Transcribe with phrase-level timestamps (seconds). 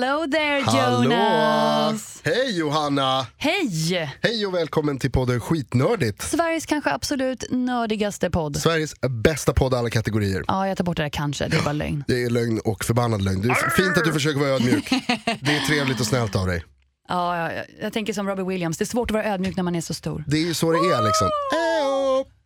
[0.00, 1.04] Hello there Hallå!
[1.04, 2.20] Jonas!
[2.24, 3.26] Hej Johanna!
[3.36, 4.10] Hej!
[4.22, 6.22] Hej och välkommen till podden Skitnördigt.
[6.22, 8.56] Sveriges kanske absolut nördigaste podd.
[8.56, 10.44] Sveriges bästa podd alla kategorier.
[10.48, 12.04] Ja, jag tar bort det där kanske, det är bara lögn.
[12.08, 13.42] Det är lögn och förbannad lögn.
[13.42, 14.90] Det är fint att du försöker vara ödmjuk.
[15.40, 16.64] Det är trevligt och snällt av dig.
[17.08, 19.62] Ja, ja, ja, jag tänker som Robbie Williams, det är svårt att vara ödmjuk när
[19.62, 20.24] man är så stor.
[20.26, 21.28] Det är ju så det är liksom.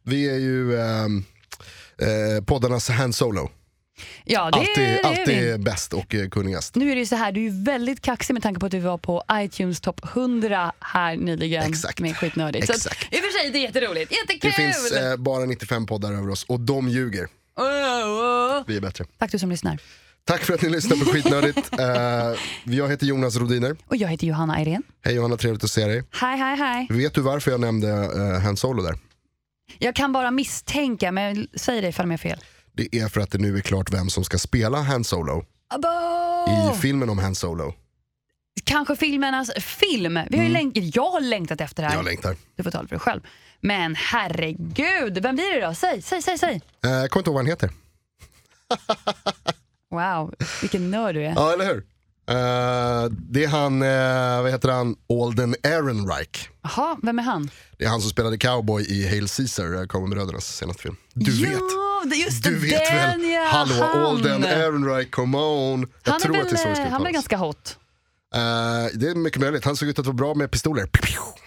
[0.05, 1.25] Vi är ju ehm,
[1.99, 3.51] eh, poddarnas hand solo.
[4.25, 6.75] Ja, det, Alltid, det alltid bäst och eh, kunnigast.
[6.75, 8.79] Nu är det ju så här, du är väldigt kaxig med tanke på att du
[8.79, 12.01] var på iTunes topp 100 här nyligen Exakt.
[12.01, 12.67] med Skitnördigt.
[12.67, 13.15] Så Exakt.
[13.15, 14.13] I och för sig, det är jätteroligt.
[14.13, 14.51] Jättekul!
[14.51, 17.29] Det finns eh, bara 95 poddar över oss och de ljuger.
[17.57, 18.65] Oh, oh.
[18.67, 19.05] Vi är bättre.
[19.19, 19.79] Tack du som lyssnar.
[20.25, 21.71] Tack för att ni lyssnar på Skitnördigt.
[21.81, 23.77] Eh, jag heter Jonas Rodiner.
[23.87, 24.83] Och jag heter Johanna Irene.
[25.05, 26.05] Hej Johanna, trevligt att se dig.
[26.11, 26.87] Hej, hej, hej.
[26.91, 28.99] Vet du varför jag nämnde uh, Han Solo där?
[29.79, 32.39] Jag kan bara misstänka, men säg det ifall jag har fel.
[32.81, 36.77] Det är för att det nu är klart vem som ska spela Han Solo Abo!
[36.77, 37.75] i filmen om Han Solo.
[38.65, 40.19] Kanske filmernas film.
[40.31, 41.97] Vi har längt, jag har längtat efter det här.
[41.97, 42.37] Jag längtar.
[42.57, 43.21] Du får tala för dig själv.
[43.61, 45.75] Men herregud, vem blir det då?
[45.75, 46.61] Säg, säg, säg, säg.
[46.85, 47.71] Eh, jag kommer inte ihåg vad han heter.
[49.91, 51.33] Wow, vilken nörd du är.
[51.37, 51.85] Ja, eller hur?
[52.31, 56.49] Eh, det är han, eh, vad heter han, Alden Ehrenreich.
[56.63, 57.51] Jaha, vem är han?
[57.79, 60.97] Det är han som spelade cowboy i Hail Caesar, Coen-brödernas senaste film.
[61.15, 61.51] Du vet.
[61.51, 63.31] Ja, det just Du vet den väl?
[63.31, 64.03] ja, Hallå, han.
[64.03, 65.81] Alden Ehrenreich, come on.
[66.05, 67.13] Jag Han är tror väl, att det är så det han uttalas.
[67.13, 67.77] ganska hot.
[68.35, 68.41] Eh,
[68.99, 69.65] det är mycket möjligt.
[69.65, 70.87] Han såg ut att vara bra med pistoler.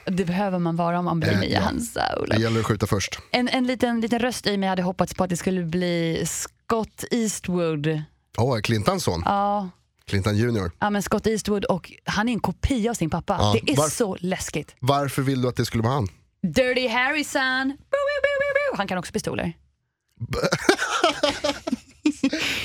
[0.05, 1.61] Det behöver man vara om man blir Eh, nya ja.
[1.61, 1.93] Hans.
[2.27, 3.19] Det gäller att skjuta först.
[3.31, 7.03] En, en liten, liten röst i mig hade hoppats på att det skulle bli Scott
[7.11, 8.01] Eastwood.
[8.37, 9.21] Åh, oh, Clintons son.
[9.25, 9.69] Ja,
[10.07, 10.71] Clinton Junior.
[10.79, 13.35] ja men Scott Eastwood och han är en kopia av sin pappa.
[13.39, 14.75] Ja, det är var- så läskigt.
[14.79, 16.07] Varför vill du att det skulle vara han?
[16.53, 17.77] Dirty Harrison.
[18.77, 19.53] Han kan också pistoler.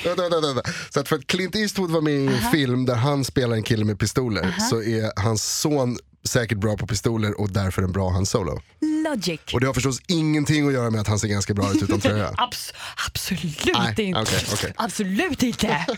[0.04, 0.62] Vänta, vänta, vänta.
[0.94, 3.62] Så att för att Clint Eastwood var med i en film där han spelar en
[3.62, 8.10] kille med pistoler så är hans son säkert bra på pistoler och därför en bra
[8.10, 8.60] Han Solo.
[8.80, 9.40] Logic.
[9.52, 12.00] Och det har förstås ingenting att göra med att han ser ganska bra ut utan
[12.00, 12.34] tröja.
[12.36, 12.72] Abs
[13.06, 14.20] absolut Nej, inte.
[14.20, 14.72] okej, okej.
[14.76, 15.86] Absolut inte.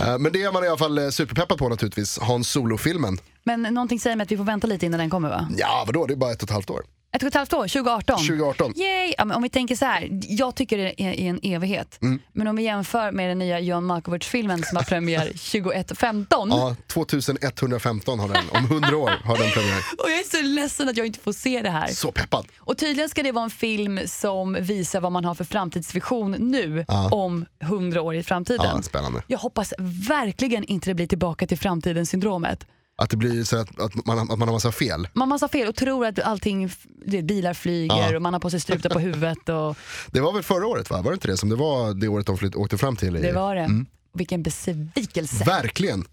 [0.00, 3.18] Eh, Men det är man i alla fall eh, superpeppad på naturligtvis, Han Solo-filmen.
[3.44, 5.48] Men någonting säger mig att vi får vänta lite innan den kommer va?
[5.56, 6.82] Ja vadå, det är bara ett och ett halvt år.
[7.12, 8.16] Ett och ett halvt år, 2018.
[8.16, 8.72] 2018.
[8.76, 9.14] Yay!
[9.18, 11.98] Ja, om vi tänker så här, jag tycker det är, är en evighet.
[12.02, 12.18] Mm.
[12.32, 16.48] Men om vi jämför med den nya John Malkovich-filmen som har premiär 2115.
[16.50, 19.78] Ja, 2115 har den, om 100 år har den premiär.
[19.98, 21.88] Och jag är så ledsen att jag inte får se det här.
[21.88, 22.46] Så peppad.
[22.58, 26.84] Och tydligen ska det vara en film som visar vad man har för framtidsvision nu
[27.10, 28.66] om 100 år i framtiden.
[28.74, 29.22] Ja, spännande.
[29.26, 29.74] Jag hoppas
[30.08, 32.66] verkligen inte det blir tillbaka till framtiden-syndromet.
[33.02, 35.08] Att det blir så att, att, man, att man har massa fel.
[35.12, 36.70] Man massa fel och tror att allting,
[37.06, 38.16] det, bilar flyger Ja.
[38.16, 39.48] och man har på sig strutar på huvudet.
[39.48, 39.76] Och
[40.10, 41.02] Det var väl förra året va?
[41.02, 43.16] Var det inte det som det var det året de flytt, åkte fram till?
[43.16, 43.60] i- det var det.
[43.60, 43.86] Mm.
[44.14, 45.44] Vilken besvikelse.
[45.44, 46.04] Verkligen!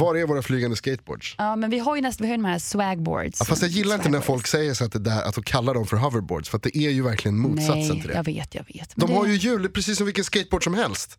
[0.00, 1.34] Var är våra flygande skateboards?
[1.38, 3.40] Ja, men vi har ju nästan, vi har ju de här swagboards.
[3.40, 4.26] Ja, fast jag gillar inte när Swagboards.
[4.26, 6.90] folk säger så att, det där, att de kallar dem för hoverboards, för det är
[6.90, 8.14] ju verkligen motsatsen Nej, till det.
[8.14, 8.96] jag vet, jag vet.
[8.96, 11.18] Men De det, har ju hjul precis som vilken skateboard som helst.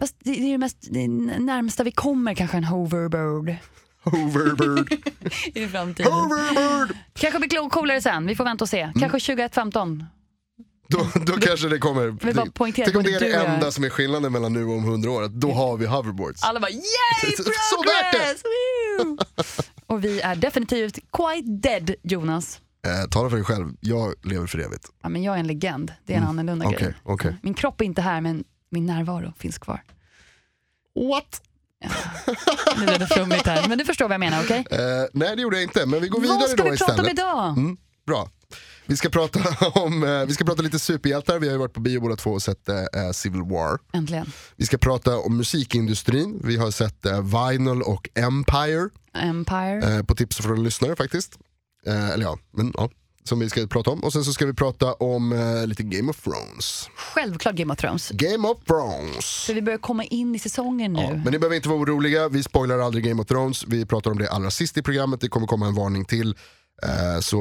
[0.00, 1.08] Fast det, är det, mest, det är
[1.40, 3.54] närmsta vi kommer kanske en hoverboard
[4.02, 4.92] Hoverbird,
[5.54, 6.12] i framtiden.
[6.12, 6.96] hoverbird!
[7.14, 8.80] Kanske blir coolare sen, vi får vänta och se.
[8.80, 8.92] Mm.
[8.92, 10.04] Kanske 2115.
[10.90, 12.16] Då, då kanske det kommer.
[12.72, 15.10] Tänk om att det är det enda som är skillnaden mellan nu och om 100
[15.10, 16.42] år, att då har vi hoverboards.
[16.42, 18.18] Alla bara yay Så värt det!
[18.18, 18.42] progress!
[19.86, 22.60] Och vi är definitivt quite dead Jonas.
[22.86, 24.88] Eh, tala för dig själv, jag lever för evigt.
[25.02, 26.74] Ja, men jag är en legend, det är en annorlunda Mm.
[26.76, 26.96] Okej, grej.
[27.02, 27.36] okej.
[27.42, 29.82] Min kropp är inte här men min närvaro finns kvar.
[30.94, 31.42] What?
[32.78, 34.66] Nu blev det flummigt här, men du förstår vad jag menar, okej?
[34.70, 34.78] Eh,
[35.12, 37.00] nej det gjorde jag inte, men vi går vidare Vad ska då vi prata istället.
[37.00, 37.48] om idag?
[37.48, 37.76] Mm,
[38.06, 38.30] bra.
[38.86, 39.40] Vi ska, prata
[39.80, 42.30] om, eh, vi ska prata lite superhjältar, vi har ju varit på bio båda två
[42.30, 42.74] och sett eh,
[43.12, 43.78] Civil War.
[43.92, 44.32] Äntligen.
[44.56, 49.96] Vi ska prata om musikindustrin, vi har sett eh, Vinyl och Empire Empire.
[49.96, 51.38] eh, på tips från lyssnare faktiskt.
[51.86, 52.90] Eh, eller ja, men ja.
[53.28, 54.04] Som vi ska prata om.
[54.04, 56.90] Och sen så ska vi prata om eh, lite Game of Thrones.
[56.96, 58.10] Självklart Game of Thrones.
[58.10, 59.24] Game of Thrones.
[59.46, 61.02] Så vi börjar komma in i säsongen nu.
[61.02, 63.64] Ja, men ni behöver inte vara oroliga, vi spoilar aldrig Game of Thrones.
[63.66, 66.36] Vi pratar om det allra sist i programmet, det kommer komma en varning till.
[66.82, 67.36] Eh, så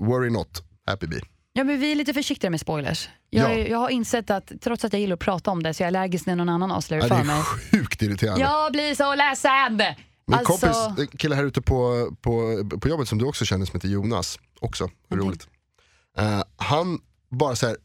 [0.00, 1.20] worry not, happy bee.
[1.52, 3.08] Ja, men vi är lite försiktigare med spoilers.
[3.30, 3.64] Jag, Ja.
[3.70, 5.88] jag har insett att trots att jag gillar att prata om det så är jag
[5.96, 7.36] allergisk när någon annan avslöjar Ja, det för mig.
[7.38, 8.40] är sjukt irriterande.
[8.40, 9.94] Jag blir så ledsen!
[10.26, 13.66] Min Alltså- kompis, en kille här ute på, på, på jobbet som du också känner
[13.66, 15.48] som heter Jonas, också roligt.
[16.18, 17.00] Eh, han
[17.30, 17.76] bara så här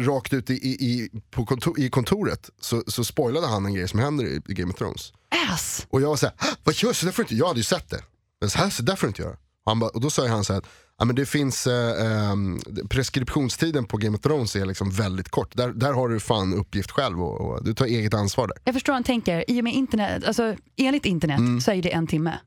[0.00, 3.88] rakt ut i, i, i, på kontor, i kontoret så, så spoilade han en grej
[3.88, 5.12] som händer i, i Game of Thrones.
[5.50, 5.86] Ass!
[5.90, 6.34] Och jag var såhär,
[6.64, 8.02] vad gör så där får du inte, jag hade ju sett det.
[8.40, 9.36] Men så här, så där får du inte göra.
[9.64, 10.62] Han bara, och då sa han så här,
[10.98, 12.60] ja, men det finns, eh, ehm,
[12.90, 15.56] preskriptionstiden på Game of Thrones är liksom väldigt kort.
[15.56, 18.56] Där, där har du fan uppgift själv och, och du tar eget ansvar där.
[18.64, 19.50] Jag förstår hur han tänker.
[19.50, 21.60] I och med internet, alltså, enligt internet Mm.
[21.60, 22.38] så är det en timme.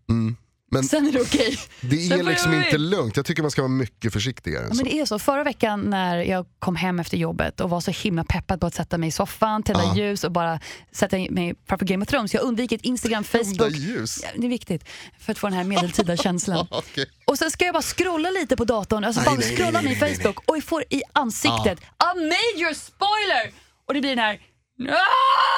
[0.73, 1.59] Men Sen är det okej.
[1.81, 4.65] det Sen är liksom inte lugnt, jag tycker man ska vara mycket försiktigare.
[4.69, 5.19] Ja, men det är så.
[5.19, 8.73] Förra veckan när jag kom hem efter jobbet och var så himla peppad på att
[8.73, 9.95] sätta mig i soffan, tända Ja.
[9.95, 10.59] ljus och bara
[10.91, 12.33] sätta mig framför Game of Thrones.
[12.33, 13.71] Jag undvikit Instagram, Facebook.
[13.71, 14.19] ljus.
[14.23, 14.83] Ja, det är viktigt
[15.19, 16.67] för att få den här medeltida känslan.
[16.71, 17.05] Okej.
[17.27, 20.57] Och sen ska jag bara scrolla lite på datorn, alltså bara scrolla min Facebook och
[20.57, 23.51] jag får i ansiktet a major spoiler!
[23.87, 24.39] Och det blir den här!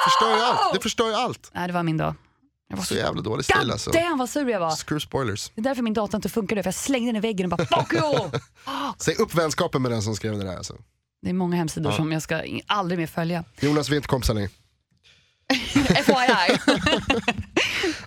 [0.04, 1.50] Förstör allt, det förstör ju allt.
[1.54, 2.14] Nej, det var min dag.
[2.68, 3.90] Jag var Så jävla dålig stil alltså.
[3.90, 4.70] damn vad sur jag var.
[4.70, 5.50] Screw spoilers.
[5.54, 7.66] Det är därför min dator inte funkade, för jag slängde den i väggen och bara
[7.66, 8.30] fuck you!
[8.98, 10.76] Säg upp vänskapen med den som skrev det där alltså.
[11.22, 11.96] Det är många hemsidor Ja.
[11.96, 13.44] som jag ska in- aldrig mer följa.
[13.60, 14.48] Jonas, vi är inte kompisar längre.
[16.04, 16.58] FYI.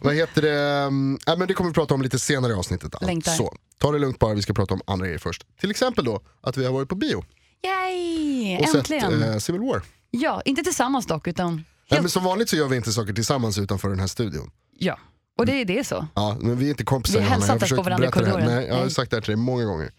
[0.02, 0.60] Vad heter det?
[0.60, 2.96] Mm, Ja, men det kommer vi prata om lite senare i avsnittet.
[3.02, 3.32] Längtar.
[3.32, 5.44] Så, ta det lugnt bara, vi ska prata om andra grejer först.
[5.60, 7.24] Till exempel då att vi har varit på bio
[7.66, 8.58] Yay!
[8.58, 9.20] och Äntligen.
[9.20, 9.82] sett eh, Civil War.
[10.12, 13.58] Ja, inte tillsammans dock, utan Nej, men som vanligt så gör vi inte saker tillsammans
[13.58, 14.52] utanför den här studion.
[14.80, 15.00] ja.
[15.40, 16.08] Och det, det är så.
[16.16, 17.36] Ja, men vi är inte kompisar Vi Johanna.
[17.46, 18.34] hälsar Jag har inte på försökt varandra i berätta det här.
[18.34, 18.58] korridoren.
[18.60, 18.92] Nej, jag har Nej.
[18.92, 19.92] sagt det här till dig många gånger.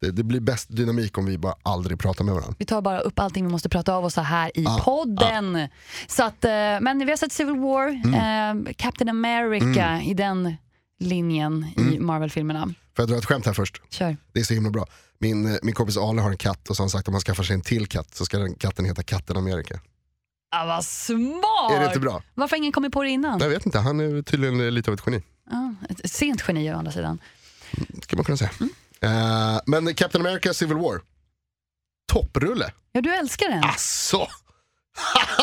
[0.00, 2.54] Det, det blir bäst dynamik om vi bara aldrig pratar med varandra.
[2.58, 5.68] Vi tar bara upp allting vi måste prata av oss så här i podden.
[6.08, 6.50] Så att, eh,
[6.80, 8.66] men vi har sett Civil War, Mm.
[8.66, 10.56] eh, Captain America i den
[10.98, 11.94] linjen Mm.
[11.94, 12.66] i Marvel-filmerna.
[12.66, 13.82] Får jag dra ett skämt här först?
[13.90, 14.16] Kör.
[14.32, 14.86] Det är så himla bra.
[15.18, 17.14] Min, eh, min kompis Ale har en katt och så har han sagt att om
[17.14, 19.80] han skaffar sig en till katt så ska den katten heta Katten Amerika.
[20.50, 21.72] Ah, vad smart!
[21.72, 22.22] Är det inte bra?
[22.34, 23.38] Varför har ingen kommit på det innan?
[23.40, 25.22] Jag vet inte, han är tydligen lite av ett geni.
[25.50, 27.18] Ja, ett sent geni å andra sidan.
[28.02, 28.50] Ska man kunna säga.
[28.60, 28.72] Mm.
[29.54, 31.00] Eh, men Captain America Civil War.
[32.12, 32.72] Topprulle.
[32.92, 33.64] Ja, du älskar den.
[33.64, 34.26] Alltså!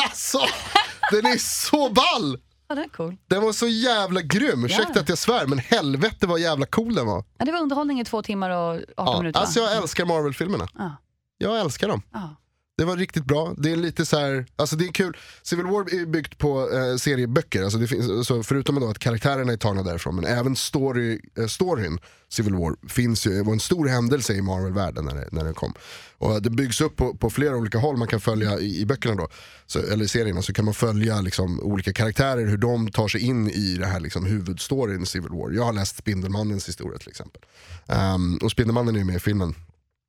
[0.04, 0.38] alltså!
[1.10, 2.40] Den är så ball!
[2.68, 3.16] Ja, den är cool.
[3.26, 5.00] Den var så jävla grym, ursäkta Ja.
[5.00, 7.24] att jag svär men helvete vad jävla cool den var.
[7.38, 9.38] Ja, det var underhållning i två timmar och 18 Ja, minuter.
[9.40, 9.44] va?
[9.44, 10.68] alltså jag älskar Marvel-filmerna.
[10.78, 10.96] Ja.
[11.38, 12.02] Jag älskar dem.
[12.12, 12.36] Ja.
[12.78, 13.54] Det var riktigt bra.
[13.58, 15.16] Det är lite så här, alltså det är kul.
[15.42, 19.56] Civil War är byggt på eh, serieböcker, alltså det finns, så förutom att karaktärerna är
[19.56, 24.34] tagna därifrån, men även story, eh, storyn Civil War finns ju, var en stor händelse
[24.34, 25.74] i Marvel-världen när det, när den kom.
[26.18, 29.14] Och det byggs upp på, på flera olika håll, man kan följa i, i böckerna
[29.14, 29.28] då,
[29.66, 33.20] så, eller i serierna, så kan man följa liksom, olika karaktärer, hur de tar sig
[33.20, 35.50] in i det här liksom, huvudstoryn Civil War.
[35.50, 37.42] Jag har läst Spindelmannens historia till exempel.
[37.86, 39.54] Um, och Spindelmannen är ju med i filmen.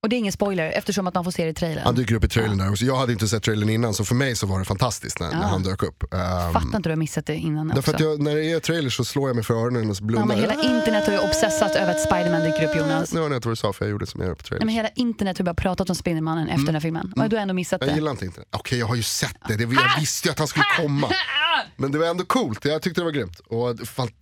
[0.04, 1.84] Och det är ingen spoiler eftersom att man får se det i trailern.
[1.86, 2.86] Han dyker upp i trailern där också.
[2.86, 5.44] Jag hade inte sett trailern innan så för mig så var det fantastiskt när, när
[5.48, 6.04] han dök upp.
[6.04, 6.10] Um,
[6.54, 7.92] Fattar inte du har missat det innan därför också.
[7.92, 10.08] att jag, när det är trailer så slår jag mig för öronen och så Ja,
[10.08, 10.64] blundar men hela jag.
[10.64, 13.14] internet har ju obsessat över att Spiderman dyker upp Jonas.
[13.14, 14.48] Nu hörde jag inte vad du sa för jag gjorde som jag gör på Nej,
[14.50, 14.66] trailern.
[14.66, 17.14] men hela internet har bara pratat om Spindelmannen efter den här filmen.
[17.16, 17.88] Och du har ändå missat Mm.
[17.90, 18.00] Jag det.
[18.00, 18.48] gillar inte internet.
[18.52, 21.10] Okej jag har ju sett det, det jag visste ju att han skulle komma.
[21.78, 23.40] Men det var ändå coolt, jag tyckte det var grymt.
[23.40, 23.70] Och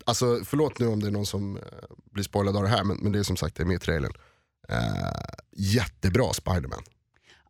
[0.05, 1.61] alltså, förlåt nu om det är någon som eh,
[2.13, 3.79] blir spoilad av det här men, men det är som sagt det är med i
[3.79, 4.11] trailern.
[4.69, 4.77] Eh,
[5.57, 6.81] jättebra Spiderman.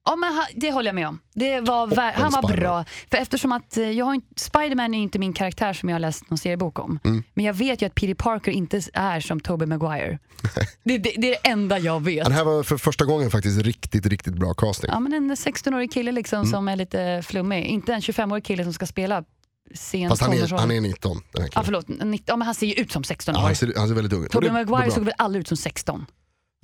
[0.07, 1.19] Ja, men det håller jag med om.
[1.33, 2.85] Det var han var bra.
[3.11, 5.99] För eftersom att eh, jag har inte, Spiderman är inte min karaktär som jag har
[5.99, 6.99] läst någon seriebok om.
[7.05, 7.23] Mm.
[7.33, 10.19] Men jag vet ju att Peter Parker inte är som Tobey Maguire.
[10.83, 12.23] det, det, det är det enda jag vet.
[12.23, 14.89] Den här var för första gången faktiskt riktigt, riktigt bra casting.
[14.93, 16.51] Ja, men en 16-årig kille liksom Mm.
[16.51, 17.65] som är lite flummig.
[17.65, 19.23] Inte en 25-årig kille som ska spela
[19.73, 21.87] sen Fast han är, han är 19 den här Ja, förlåt.
[21.87, 23.45] 19, ja, men han ser ju ut som 16 Ja, år.
[23.45, 24.31] han, ser, han ser väldigt ung ut.
[24.31, 26.05] Tobey det- det Maguire såg väl aldrig ut som 16?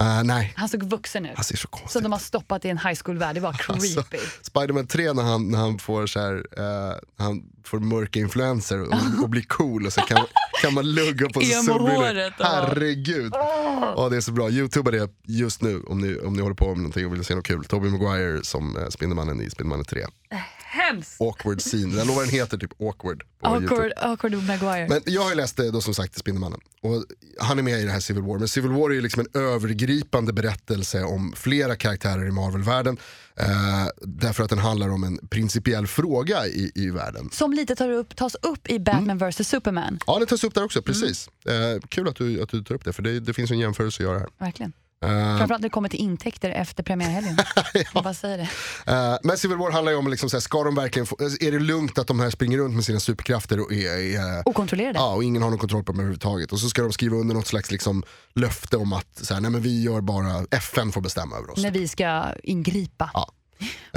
[0.02, 1.32] Eh, nej, Han såg vuxen ut.
[1.36, 3.36] han ser så konstigt de har stoppat i en high school-värld.
[3.36, 4.26] Det var Alltså, creepy.
[4.42, 8.94] Spiderman 3 när han, när han får så här, eh, han får mörka influenser och,
[9.24, 10.26] och blir cool och så kan,
[10.62, 12.44] kan man lugga på sig solbrillor.
[12.44, 13.32] Herregud.
[13.34, 14.50] Ja, det är så bra.
[14.50, 17.36] Youtuba det just nu om ni, om ni håller på med någonting och vill se
[17.36, 17.66] något kul.
[17.66, 20.06] Tobey Maguire som eh, Spindelmannen i Spindelmannen 3.
[20.72, 21.22] Hemskt!
[21.22, 21.98] Awkward scene.
[21.98, 23.76] Jag lovar den heter typ Awkward på YouTube.
[23.76, 24.88] Awkward, awkward Maguire.
[24.90, 27.04] Men jag har ju läst det då som sagt Spindelmannen och
[27.40, 28.40] han är med i det här Civil War.
[28.40, 32.98] Men Civil War är ju liksom en övergripande berättelse om flera karaktärer i Marvel-världen.
[33.36, 37.30] Eh, därför att den handlar om en principiell fråga i, i världen.
[37.32, 40.00] Som lite tar upp, tas upp i Batman vs Superman.
[40.08, 41.30] Ja det tas upp där också, precis.
[41.46, 41.76] Mm.
[41.76, 44.04] Eh, kul att du, att du tar upp det för det, det finns en jämförelse
[44.04, 44.30] att göra här.
[44.38, 44.74] Verkligen.
[45.04, 47.38] Eh, Framförallt när det kommer till intäkter efter premiärhelgen.
[47.94, 48.48] Jag bara säger det.
[48.92, 51.52] Eh, men Civil War handlar ju om, liksom, så här, ska de verkligen få, är
[51.52, 55.00] det lugnt att de här springer runt med sina superkrafter och är, är Okontrollerade.
[55.00, 56.52] Ja, och ingen har någon kontroll på dem överhuvudtaget.
[56.52, 58.04] Och så ska de skriva under något slags liksom,
[58.36, 61.64] löfte om att så här, nej, men vi gör bara, FN får bestämma över oss.
[61.64, 63.12] När vi ska ingripa.
[63.14, 63.32] Ja.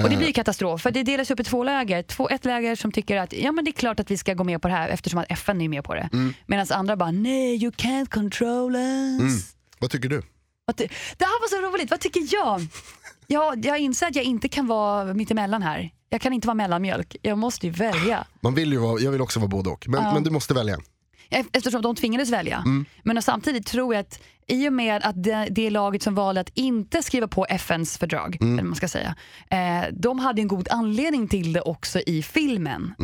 [0.03, 2.03] Och det blir katastrof, för det delas upp i två läger.
[2.03, 4.45] Två, ett läger som tycker att ja, men det är klart att vi ska gå
[4.45, 6.09] med på det här eftersom att FN är med på det.
[6.13, 6.35] Mm.
[6.47, 9.55] Medan andra bara nej, you can't control us.
[9.79, 10.23] Vad tycker du?
[10.67, 12.67] Det här var så roligt, vad tycker jag?
[13.27, 15.91] Jag, jag inser att jag inte kan vara mittemellan här.
[16.09, 18.27] Jag kan inte vara mellanmjölk, jag måste ju välja.
[18.41, 20.79] Man vill ju vara, jag vill också vara både och, men, men du måste välja.
[21.53, 22.57] Eftersom de tvingades välja.
[22.57, 22.85] Mm.
[23.03, 26.51] Men samtidigt tror jag att i och med att det, det laget som valde att
[26.55, 28.53] inte skriva på FNs fördrag, Mm.
[28.59, 29.15] eller man ska säga,
[29.51, 32.95] eh, de hade en god anledning till det också i filmen.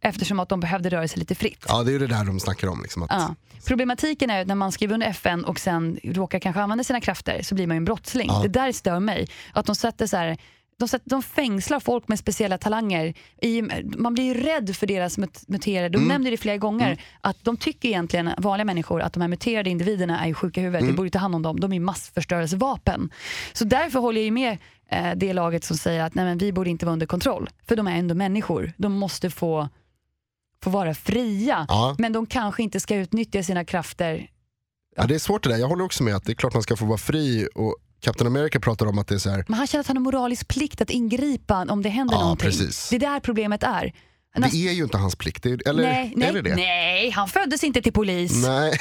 [0.00, 1.66] Eftersom att de behövde röra sig lite fritt.
[1.70, 1.78] Mm.
[1.78, 2.82] Ja, det är ju det där de snackar om.
[2.82, 3.34] Liksom, att, Ja.
[3.66, 7.42] Problematiken är att när man skriver under FN och sen råkar kanske använda sina krafter
[7.42, 8.30] så blir man ju en brottsling.
[8.42, 9.28] Det där stör mig.
[9.52, 10.36] Att de sätter så här,
[10.78, 13.14] de, de fängslar folk med speciella talanger.
[13.42, 13.62] I,
[13.96, 15.88] man blir ju rädd för deras mut- muterade.
[15.88, 17.02] De nämnde det flera gånger.
[17.20, 20.64] Att de tycker egentligen, vanliga människor, att de här muterade individerna är ju sjuka i
[20.64, 20.88] huvudet.
[20.88, 21.60] Vi borde ta hand om dem.
[21.60, 23.10] De är massförstörelsevapen.
[23.52, 24.58] Så därför håller jag med
[24.90, 27.50] eh, det laget som säger att nej, vi borde inte vara under kontroll.
[27.68, 28.72] För de är ändå människor.
[28.76, 29.68] De måste få,
[30.62, 31.66] få vara fria.
[31.68, 31.96] Ja.
[31.98, 34.30] Men de kanske inte ska utnyttja sina krafter.
[34.96, 35.56] Ja, det är svårt det där.
[35.56, 37.48] Jag håller också med att det är klart man ska få vara fri.
[37.54, 39.96] Och Captain America pratar om att det är så här, Men han känner att han
[39.96, 42.46] har moralisk plikt att ingripa om det händer Ja, någonting.
[42.50, 42.88] precis.
[42.88, 43.92] Det är där problemet är.
[44.36, 45.46] Annars- det är ju inte hans plikt.
[45.46, 46.54] Är, eller nej, nej, är det det?
[46.56, 48.32] nej, han föddes inte till polis.
[48.46, 48.72] Nej.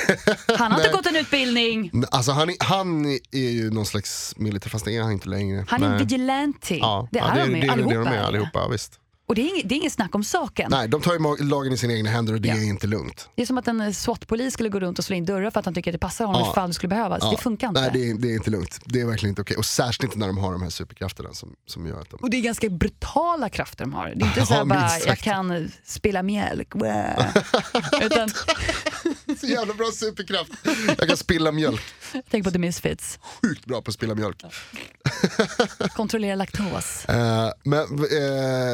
[0.58, 1.92] Han har inte gått en utbildning.
[2.12, 5.66] Alltså han är, han är ju någon slags militär, fast det är han inte längre.
[5.68, 6.00] Han är Nej.
[6.00, 6.76] vigilante.
[6.76, 7.62] Ja, det ja, är det, de ju.
[7.62, 7.94] det, allihopa.
[7.94, 8.50] det är de är är allihopa.
[8.60, 9.00] Ja, visst.
[9.30, 10.68] Och det är, inget, det är inget snack om saken.
[10.72, 12.56] Nej, de tar ju lagen i sina egna händer och det Ja.
[12.56, 13.30] är inte lugnt.
[13.36, 15.66] Det är som att en SWAT-polis skulle gå runt och slå in dörrar för att
[15.66, 16.52] han tycker att det passar honom Ja.
[16.52, 17.20] ifall det skulle behövas.
[17.22, 17.32] Ja.
[17.32, 17.82] Det funkar inte.
[17.82, 18.80] Nej, det är, det är inte lugnt.
[18.86, 19.58] Det är verkligen inte okej.
[19.58, 22.16] Och särskilt inte när de har de här superkrafterna som, som gör att de...
[22.22, 24.06] Och det är ganska brutala krafter de har.
[24.16, 25.06] Det är inte Ja, så här bara, sagt.
[25.06, 26.74] jag kan spilla mjölk.
[28.02, 28.30] Utan,
[29.40, 30.52] Så jävla bra superkraft.
[30.98, 31.82] Jag kan spilla mjölk.
[32.30, 33.20] tänk på The Misfits.
[33.42, 34.44] Sjukt bra på att spilla mjölk.
[35.96, 37.06] Kontrollera laktos.
[37.18, 37.88] Eh, men, eh,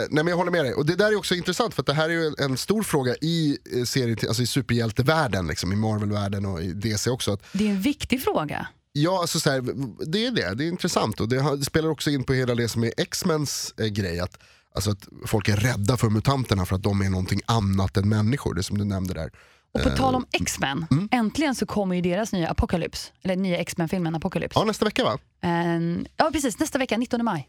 [0.10, 0.74] nej, men jag håller med dig.
[0.74, 2.84] Och det där är också intressant för att det här är ju en, en stor
[2.84, 7.34] fråga i, eh, serien, alltså i superhjältevärlden, liksom, i Marvel-världen och i DC också.
[7.34, 8.68] Att, Det är en viktig fråga.
[8.92, 9.62] ja, alltså så här,
[10.06, 12.70] det är det, det är intressant och det, det spelar också in på hela det
[12.70, 14.20] som är X-Mens eh, grej.
[14.20, 14.38] Att,
[14.76, 18.54] alltså att folk är rädda för mutanterna för att de är någonting annat än människor,
[18.54, 19.32] det som du nämnde där.
[19.74, 24.16] Och på tal om X-Men, äntligen så kommer ju deras nya Apocalypse, eller nya X-Men-filmen
[24.16, 24.60] Apocalypse.
[24.60, 25.18] Ja, nästa vecka va?
[25.42, 27.48] En- ja precis, nästa vecka, 19 maj.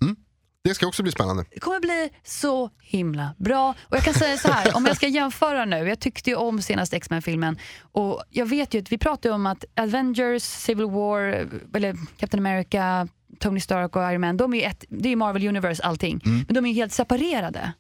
[0.65, 1.45] Det ska också bli spännande.
[1.55, 3.75] Det kommer bli så himla bra.
[3.83, 6.63] Och jag kan säga så här, om jag ska jämföra nu, jag tyckte ju om
[6.63, 7.59] senaste X-Men-filmen
[7.93, 11.21] och jag vet ju att vi pratade om att Avengers, Civil War,
[11.75, 13.09] eller Captain America,
[13.41, 16.55] Tony Stark och Iron Man, de är ju ett, det är Marvel Universe allting, men
[16.55, 17.73] de är ju helt separerade.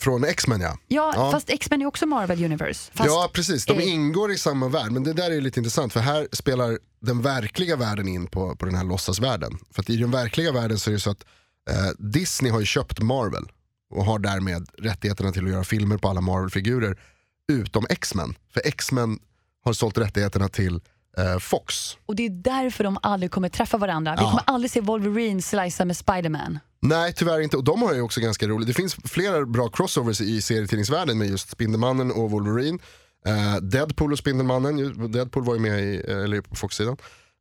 [0.00, 0.78] Från X-Men ja.
[0.88, 1.30] Ja, Ja.
[1.32, 2.90] fast X-Men är också Marvel Universe.
[2.94, 4.92] Fast, Ja precis, de eh, ingår i samma värld.
[4.92, 8.66] Men det där är lite intressant för här spelar den verkliga världen in på, på
[8.66, 9.58] den här låtsasvärlden.
[9.70, 11.24] För att i den verkliga världen så är det så att
[11.70, 13.44] eh, Disney har ju köpt Marvel
[13.90, 16.98] och har därmed rättigheterna till att göra filmer på alla Marvel-figurer
[17.52, 18.34] utom X-Men.
[18.54, 19.18] För X-Men
[19.64, 20.80] har sålt rättigheterna till
[21.40, 21.96] Fox.
[22.06, 24.14] Och det är därför de aldrig kommer träffa varandra.
[24.18, 24.28] Vi Ja.
[24.30, 26.58] kommer aldrig se Wolverine slicea med Spiderman.
[26.80, 28.68] Nej tyvärr inte, och de har ju också ganska roligt.
[28.68, 32.78] Det finns flera bra crossovers i serietidningsvärlden med just Spindelmannen och Wolverine.
[33.26, 36.96] Eh, Deadpool och Spindelmannen, Deadpool var ju med i, eh, eller på Fox-sidan.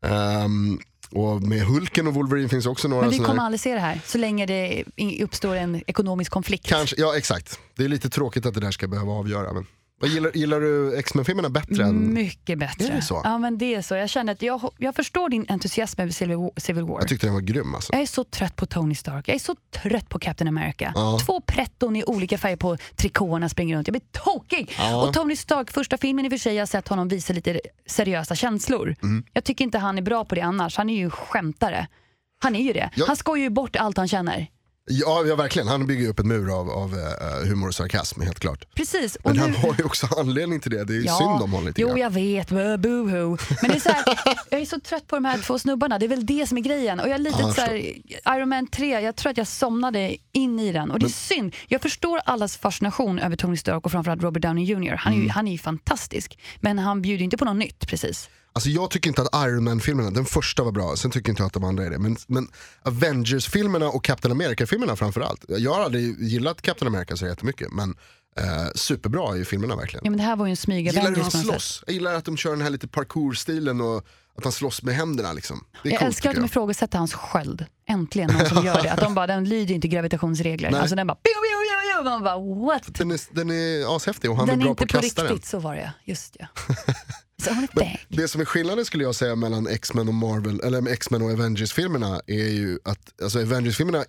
[0.05, 0.79] Ehm,
[1.11, 3.79] och med Hulken och Wolverine finns också några Men vi kommer här- aldrig se det
[3.79, 4.83] här så länge det
[5.23, 6.65] uppstår en ekonomisk konflikt.
[6.67, 7.59] Kanske, ja exakt.
[7.75, 9.53] Det är lite tråkigt att det där ska behöva avgöra.
[9.53, 9.65] Men,
[10.03, 12.13] gillar, gillar du X-Men-filmerna bättre än...
[12.13, 12.85] Mycket bättre.
[12.85, 13.21] Är det så?
[13.23, 13.95] Ja, men det är så.
[13.95, 16.11] Jag känner att jag, jag förstår din entusiasm över
[16.59, 16.99] Civil War.
[16.99, 17.93] Jag tyckte den var grym alltså.
[17.93, 19.27] Jag är så trött på Tony Stark.
[19.27, 20.91] Jag är så trött på Captain America.
[20.95, 21.19] Ja.
[21.25, 23.87] Två pretton i olika färger på trikåerna springer runt.
[23.87, 24.75] Jag blir tokig!
[24.77, 25.07] Ja.
[25.07, 27.59] Och Tony Stark, första filmen i och för sig, jag har sett honom visa lite
[27.87, 28.95] seriösa känslor.
[29.03, 29.23] Mm.
[29.33, 30.77] Jag tycker inte han är bra på det annars.
[30.77, 31.87] Han är ju skämtare.
[32.43, 32.89] Han är ju det.
[32.95, 33.05] Ja.
[33.07, 34.47] Han skojar ju bort allt han känner.
[34.91, 38.39] Ja, ja verkligen, han bygger upp en mur av, av eh, humor och sarkasm helt
[38.39, 38.65] klart.
[38.75, 39.15] Precis.
[39.15, 39.41] Och Men nu...
[39.41, 41.87] han har ju också anledning till det, det är ju synd om honom lite Jo,
[41.87, 41.97] grann.
[41.97, 42.49] jag vet.
[42.49, 43.37] Boo- Boohoo.
[43.61, 44.03] Men det är så här,
[44.49, 45.99] jag är så trött på de här två snubbarna.
[45.99, 46.99] Det är väl det som är grejen.
[46.99, 47.75] Och jag är lite Ja, så här,
[48.37, 50.91] Iron Man 3, jag tror att jag somnade in i den.
[50.91, 51.55] Och det är synd.
[51.67, 54.95] Jag förstår allas fascination över Tony Stark och framförallt Robert Downey Jr.
[54.95, 55.23] Han är, Mm.
[55.27, 56.39] ju, han är ju fantastisk.
[56.59, 58.29] Men han bjuder inte på något nytt precis.
[58.55, 61.47] Alltså jag tycker inte att Iron Man-filmerna, den första var bra, sen tycker inte jag
[61.47, 61.99] att de andra är det.
[61.99, 62.47] Men, men
[62.83, 65.45] Avengers-filmerna och Captain America-filmerna framförallt.
[65.47, 67.95] Jag har aldrig gillat Captain America så jättemycket, men
[68.37, 70.05] Eh, superbra i filmerna verkligen.
[70.05, 71.41] Ja, men det här var ju en smyg gillar hur på sätt.
[71.41, 71.83] slåss.
[71.87, 73.97] Jag gillar att de kör den här lite parkour-stilen och
[74.37, 75.33] att han slåss med händerna.
[75.33, 75.65] Liksom.
[75.83, 77.65] Det är Jag coolt, älskar att de ifrågasätter hans sköld.
[77.87, 78.91] Äntligen någon som gör det.
[78.91, 80.71] Att de bara, den lyder inte gravitationsregler.
[80.71, 80.79] Nej.
[80.79, 81.55] Alltså den bara, pew, pew,
[81.93, 82.09] pew.
[82.09, 82.83] Man bara what?
[82.87, 85.03] Den är, den är ashäftig och han den är är bra inte på på att
[85.03, 85.49] kasta riktigt, den.
[85.49, 85.93] så var det.
[86.05, 86.47] Just ja.
[88.07, 92.21] Det som är skillnaden skulle jag säga mellan X-Men och Marvel, eller X-Men och Avengers-filmerna
[92.27, 94.05] är ju att alltså Avengers-filmerna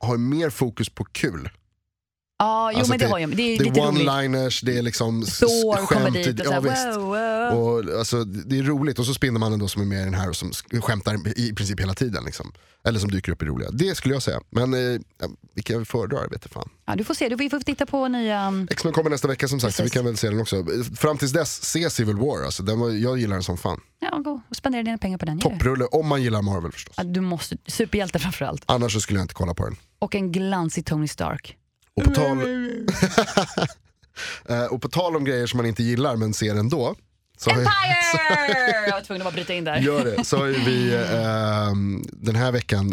[0.00, 1.50] har mer fokus på kul.
[2.38, 3.36] Ja, jo Alltså men det det- har jag.
[3.36, 6.14] Det är Det är one-liners, det är liksom Thor skämt.
[6.14, 6.86] dit och ja, visst.
[6.86, 7.62] wow, wow.
[7.62, 10.28] Och, alltså, det är roligt och så Spindelmannen då som är med i den här
[10.28, 12.24] och som sk- skämtar i princip hela tiden.
[12.24, 12.52] Liksom.
[12.84, 13.70] Eller som dyker upp i roliga.
[13.70, 14.40] Det skulle jag säga.
[14.50, 15.00] Men eh,
[15.54, 16.68] vilka jag föredrar vet jag fan.
[16.86, 18.48] Ja, du får se, du vi får titta på nya...
[18.48, 19.94] um, X-Men kommer nästa vecka som sagt så vi Precis.
[19.94, 20.64] kan väl se den också.
[20.96, 22.44] Fram tills dess, se Civil War.
[22.44, 23.80] Alltså, den var, jag gillar den som fan.
[24.00, 25.38] Ja, gå och spendera dina pengar på den.
[25.40, 26.94] Topprulle om man gillar Marvel förstås.
[26.96, 28.62] Ja, du måste, superhjälte framförallt.
[28.66, 29.76] Annars så skulle jag inte kolla på den.
[29.98, 31.56] Och en glansig Tony Stark.
[31.98, 32.38] Och på, tal...
[34.48, 36.94] Eh, och på tal om grejer som man inte gillar men ser ändå.
[37.36, 37.66] Så Empire!
[38.86, 39.76] Jag var tvungen att bara bryta in där.
[39.78, 40.24] Gör det.
[40.24, 42.92] Så har vi ehm, den här veckan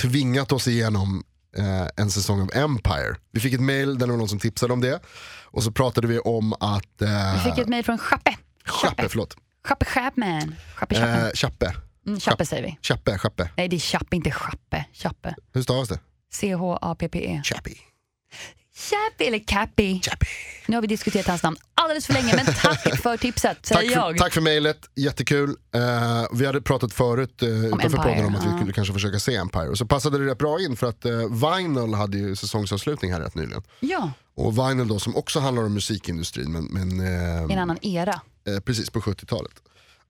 [0.00, 1.24] tvingat oss igenom
[1.56, 3.16] eh, en säsong av Empire.
[3.30, 5.00] Vi fick ett mail där det var någon som tipsade om det.
[5.44, 7.02] Och så pratade vi om att...
[7.02, 8.36] Eh, Vi fick ett mejl från Chappe.
[8.64, 9.36] Chappe, förlåt.
[9.68, 10.54] Chappe Chapman.
[10.74, 11.26] Chappe Chappe.
[11.26, 11.74] Eh, Chappe.
[12.06, 12.78] Mm, Chappe säger vi.
[12.82, 13.50] Chappe, Chappe.
[13.56, 14.84] Nej, det är Chappe, inte Chappe.
[14.92, 15.34] Chappe.
[15.54, 15.98] Hur stavas det?
[16.34, 17.42] C-H-A-P-P-E.
[17.44, 17.70] Chappe.
[18.76, 20.00] Chappe eller Cappy.
[20.00, 20.26] Chappe.
[20.66, 23.90] Nu har vi diskuterat hans namn alldeles för länge, men tack för tipset, säger Tack
[23.92, 24.18] för, jag.
[24.18, 25.50] tack för mejlet, jättekul.
[25.74, 29.18] Eh, vi hade pratat förut uh, utanför Empire, podden om att vi skulle kanske försöka
[29.18, 29.76] se Empire.
[29.76, 33.34] Så passade det rätt bra in för att uh, Vinyl hade ju säsongsavslutning här rätt
[33.34, 33.62] nyligen.
[33.80, 37.00] Ja, Och Vinyl då som också handlar om musikindustrin men, men
[37.50, 38.20] i en annan era.
[38.48, 39.52] eh, precis på 70-talet.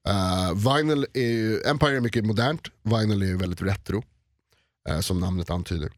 [0.07, 4.03] Eh, Vinyl är ju, Empire är mycket modernt, Vinyl är ju väldigt retro.
[5.01, 5.91] som namnet antyder.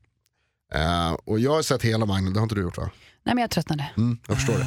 [0.74, 2.90] Eh, och jag har sett hela Vinyl, det har inte du gjort va?
[3.26, 3.90] Nej, men jag tröttnade.
[3.98, 4.66] Mm, jag förstår det.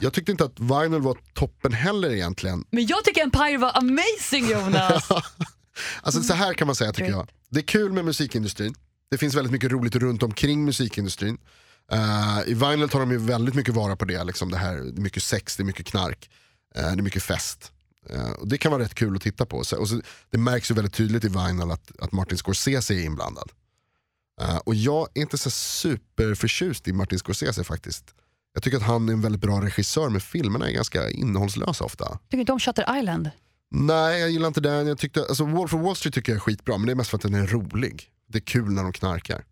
[0.00, 2.64] Jag tyckte inte att Vinyl var toppen heller egentligen.
[2.70, 5.08] Men jag tycker Empire var amazing Jonas!
[6.02, 7.28] Alltså så här kan man säga tycker jag.
[7.50, 8.74] Det är kul med musikindustrin.
[9.10, 11.38] Det finns väldigt mycket roligt runt omkring musikindustrin.
[11.92, 14.24] Eh, I Vinyl tar de ju väldigt mycket vara på det.
[14.24, 16.30] Liksom det, här, det är mycket sex, det är mycket knark,
[16.74, 17.72] eh, det är mycket fest.
[18.38, 19.64] Och det kan vara rätt kul att titta på.
[19.64, 23.04] Så, och så, det märks ju väldigt tydligt i Vinyl att, att Martin Scorsese är
[23.04, 23.50] inblandad.
[24.40, 28.14] Eh, och jag är inte så superförtjust i Martin Scorsese faktiskt.
[28.54, 32.18] Jag tycker att han är en väldigt bra regissör men filmerna är ganska innehållslösa ofta.
[32.24, 33.30] Tycker inte om Shutter Island?
[33.70, 34.86] Nej, jag gillar inte den.
[34.86, 37.10] Jag tyckte, alltså, Wolf of Wall Street tycker jag är skitbra, men det är mest
[37.10, 38.10] för att den är rolig.
[38.28, 39.44] Det är kul när de knarkar.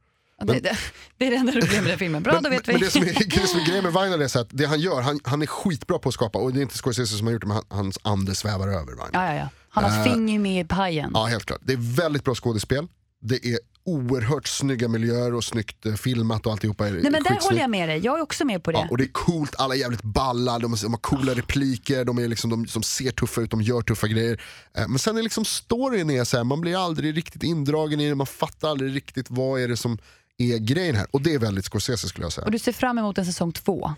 [0.42, 0.78] Det, det,
[1.16, 2.22] det är det enda roliga med den filmen.
[2.22, 2.84] Bra, men, då vet men vi.
[2.84, 3.06] det som är,
[3.40, 5.46] det som är grejen med Vinyl är så att det han gör, han, han är
[5.46, 7.64] skitbra på att skapa, och det är inte Scorsese som har gjort det, men han,
[7.68, 9.10] hans ande svävar över Vinyl.
[9.12, 9.24] Ja.
[9.24, 9.48] Ja, ja, ja.
[9.68, 11.14] Han har finger med i pajen.
[11.14, 11.60] helt klart.
[11.62, 12.88] Det är väldigt bra skådespel,
[13.20, 17.60] det är oerhört snygga miljöer och snyggt eh, filmat och alltihopa Nej, men där håller
[17.60, 17.98] jag med dig.
[17.98, 18.78] Jag är också med på det.
[18.78, 22.18] Ja, och det är coolt, alla är jävligt balla, de, de har coola repliker, de,
[22.18, 24.42] är liksom, de, de ser tuffa ut, de gör tuffa grejer.
[24.74, 28.08] Eh, men sen är liksom storyn är så här, man blir aldrig riktigt indragen i
[28.08, 29.98] det, man fattar aldrig riktigt vad är det som
[30.38, 31.06] är grejen här.
[31.10, 32.44] Och det är väldigt Scorsese skulle jag säga.
[32.44, 33.94] Och du ser fram emot en säsong två?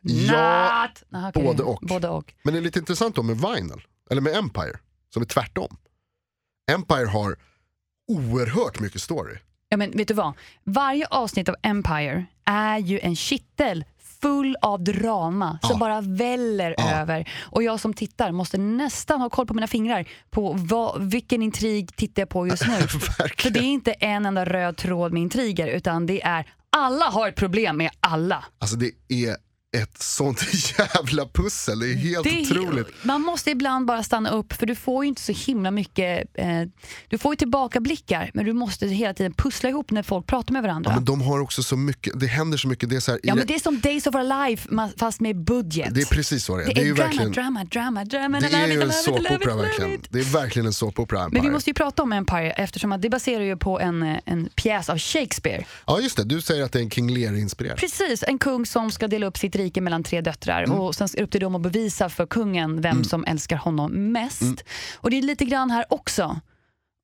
[0.00, 0.88] Ja.
[1.14, 1.42] Aha, okej.
[1.42, 1.80] både och.
[1.82, 2.34] Både och.
[2.42, 4.78] Men det är lite intressant då med Vinyl, eller med Empire,
[5.12, 5.76] som är tvärtom.
[6.70, 7.36] Empire har
[8.08, 9.36] oerhört mycket story.
[9.68, 10.32] Ja, men vet du vad?
[10.64, 13.84] Varje avsnitt av Empire är ju en kittel
[14.20, 15.78] full av drama som Ja.
[15.78, 16.90] bara väller Ja.
[16.90, 17.30] över.
[17.42, 21.96] Och jag som tittar måste nästan ha koll på mina fingrar på vad, vilken intrig
[21.96, 22.74] tittar jag på just nu.
[23.38, 27.28] För det är inte en enda röd tråd med intriger utan det är alla har
[27.28, 28.44] ett problem med alla.
[28.58, 29.36] Alltså det är
[29.74, 30.44] ett sånt
[30.78, 32.86] jävla pussel, det är helt Det är- otroligt.
[33.02, 36.46] Man måste ibland bara stanna upp för du får ju inte så himla mycket, eh,
[37.08, 40.62] du får ju tillbakablickar men du måste hela tiden pussla ihop när folk pratar med
[40.62, 40.90] varandra.
[40.90, 42.90] Ja, men de har också så mycket, det händer så mycket.
[42.90, 45.36] Det är, så här, Ja, men det är som Days of Our Life fast med
[45.44, 45.94] budget.
[45.94, 46.66] det är precis så det är.
[46.66, 48.40] Det Det är är ju drama, verkligen, drama, drama, drama.
[48.40, 50.00] det är ju en såpopera verkligen.
[50.08, 51.28] Det är verkligen en såpopera.
[51.28, 54.18] Men vi måste ju prata om Empire eftersom att det baserar ju på en, eh,
[54.24, 55.64] en pjäs av Shakespeare.
[55.86, 57.76] Ja just det, du säger att det är en King Lear-inspirerad.
[57.78, 60.78] Precis, en kung som ska dela upp sitt rike mellan tre döttrar Mm.
[60.78, 64.12] och sen är det upp till dem att bevisa för kungen vem som älskar honom
[64.12, 64.42] mest.
[64.42, 64.56] Mm.
[64.96, 66.40] Och det är lite grann här också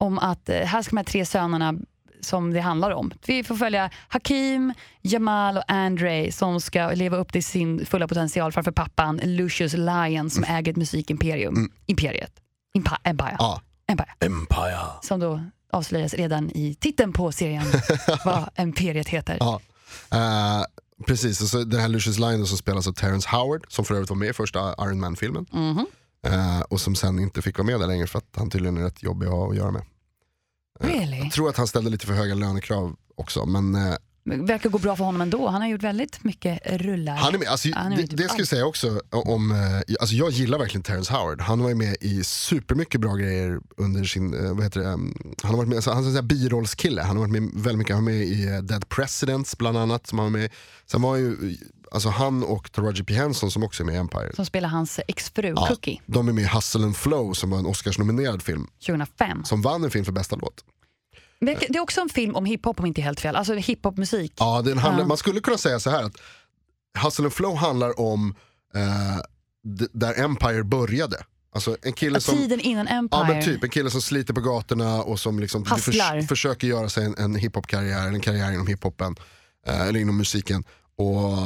[0.00, 1.74] om att eh, här ska de här tre sönerna
[2.20, 3.12] som det handlar om.
[3.26, 8.52] Vi får följa Hakim, Jamal och Andre som ska leva upp till sin fulla potential
[8.52, 11.72] framför pappan Lucius Lion som äger ett musikimperium.
[11.86, 12.32] Imperiet.
[12.78, 13.28] Impa- Empire.
[13.28, 13.36] Mm.
[13.38, 14.08] Ja, Empire.
[14.20, 14.78] Empire.
[15.02, 15.40] Som då
[15.72, 17.64] avslöjas redan i titeln på serien
[18.24, 19.36] vad Imperiet heter.
[19.40, 19.60] Ja.
[20.12, 20.64] Eh,
[21.06, 24.10] precis, och så den här Lucius Lyon som spelas av Terrence Howard, som för övrigt
[24.10, 25.46] var med i första Iron Man-filmen.
[25.52, 25.86] Mhm.
[26.26, 28.82] Eh, och som sen inte fick vara med där längre för att han tydligen är
[28.82, 29.82] rätt jobbig att ha att göra med.
[30.80, 31.18] Really?
[31.18, 33.94] Jag tror att han ställde lite för höga lönekrav också, men eh,
[34.36, 35.48] verkar gå bra för honom ändå.
[35.48, 37.16] Han har gjort väldigt mycket rullar.
[37.16, 39.50] Han är med, alltså, Han är det, med typ det ska jag säga också om,
[39.50, 39.56] eh,
[40.00, 41.40] alltså jag gillar verkligen Terrence Howard.
[41.40, 45.34] Han var ju med i supermycket bra grejer under sin, eh, vad heter det, um,
[45.42, 47.02] han har varit med, alltså, han är en birollskille.
[47.02, 50.06] Han har varit med väldigt mycket, han var med i eh, Dead Presidents bland annat.
[50.06, 50.50] Som han var med.
[50.86, 51.56] Sen var ju,
[51.90, 54.32] alltså han och Taraji P Henson som också är med i Empire.
[54.34, 57.58] Som spelar hans exfru Ja, Cookie de är med i Hustle and Flow som var
[57.58, 58.66] en Oscars-nominerad film.
[58.86, 59.44] 2005.
[59.44, 60.64] Som vann en film för bästa låt.
[61.40, 63.36] Det är också en film om hiphop om inte helt fel.
[63.36, 64.32] Alltså hiphopmusik.
[64.36, 65.08] Ja, den handlar, Ja.
[65.08, 66.16] Man skulle kunna säga så här att
[67.04, 68.34] Hustle and Flow handlar om
[68.74, 69.22] eh,
[69.92, 71.16] där Empire började.
[71.54, 73.20] Alltså en kille som, Tiden innan Empire.
[73.20, 76.22] ja, men typ, en kille som sliter på gatorna och som liksom Hustlar.
[76.22, 79.16] försöker göra sig en, en hiphop-karriär, en karriär inom hiphopen,
[79.66, 80.64] eh, eller inom musiken.
[80.96, 81.38] Och,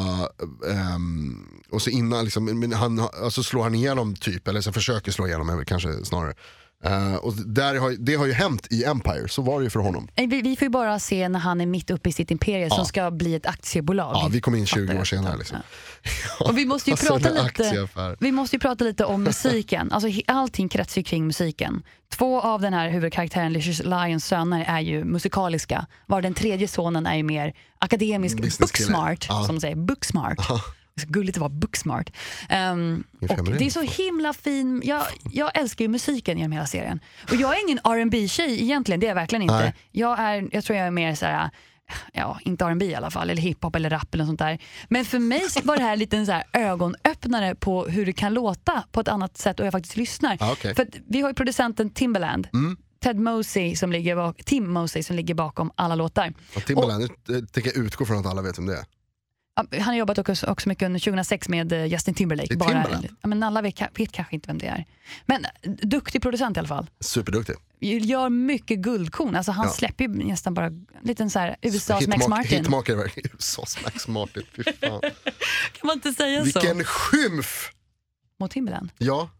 [0.70, 5.26] ehm, och så innan, liksom, han, alltså slår han igenom typ, eller så försöker slå
[5.26, 6.34] igenom kanske snarare.
[6.84, 9.80] Eh, och där har, det har ju hänt i Empire, så var det ju för
[9.80, 10.08] honom.
[10.16, 12.70] Nej, Vi, vi får ju bara se när han är mitt uppe i sitt imperium
[12.70, 14.12] som ska bli ett aktiebolag.
[14.14, 15.36] Ja, vi kom in 20 Fattar år senare.
[15.36, 15.58] Liksom.
[16.40, 19.92] Och vi måste ju Alltså, prata lite, vi måste ju prata lite om musiken.
[19.92, 21.82] Alltså, allting kretsar ju kring musiken.
[22.12, 25.86] Två av den här huvudkaraktären, Lucius Lyons söner, är ju musikaliska.
[26.06, 28.86] Var den tredje sonen är ju mer akademisk, Businesskille.
[28.92, 29.44] booksmart, Ja.
[29.44, 29.76] som säger.
[29.76, 30.38] Booksmart.
[31.00, 32.10] Så gulligt att vara booksmart.
[32.72, 35.02] Um, och det är så himla fin, jag,
[35.32, 37.00] jag älskar ju musiken genom hela serien.
[37.30, 39.54] Och jag är ingen rb tjej egentligen, det är jag verkligen inte.
[39.58, 39.74] Nej.
[39.90, 41.50] Jag, är, jag tror jag är mer så här,
[42.12, 44.58] ja inte R&B i alla fall, eller hiphop eller rap eller sånt där.
[44.88, 48.34] Men för mig var det här lite en så här ögonöppnare på hur det kan
[48.34, 50.36] låta på ett annat sätt och jag faktiskt lyssnar.
[50.40, 50.74] Ah, okej.
[50.74, 52.48] För vi har ju producenten Timbaland,
[53.02, 56.32] Ted Mosey som ligger bak, Tim Mosey som ligger bakom alla låtar.
[56.56, 58.84] Och Timbaland, nu eh, tänker jag utgå från att alla vet vem det är.
[59.56, 62.48] Han har jobbat också, också mycket under 2006 med eh, Justin Timberlake.
[62.48, 63.08] Timbaland?
[63.22, 64.84] ja, men alla vet, vet kanske inte vem det är.
[65.26, 66.90] Men eh, duktig producent i alla fall.
[67.00, 67.54] Superduktig.
[67.80, 69.36] Gör mycket guldkorn.
[69.36, 69.72] Alltså han Ja.
[69.72, 72.58] släpper ju nästan bara en liten så här USAs Max Hitmak- Martin.
[72.58, 73.30] Hitmakare verkligen.
[73.38, 75.00] USAs Max Martin, fy fan.
[75.72, 76.44] Kan man inte säga så?
[76.44, 77.70] Vilken skymf!
[78.40, 78.90] Mot Timberland.
[78.98, 79.30] Ja,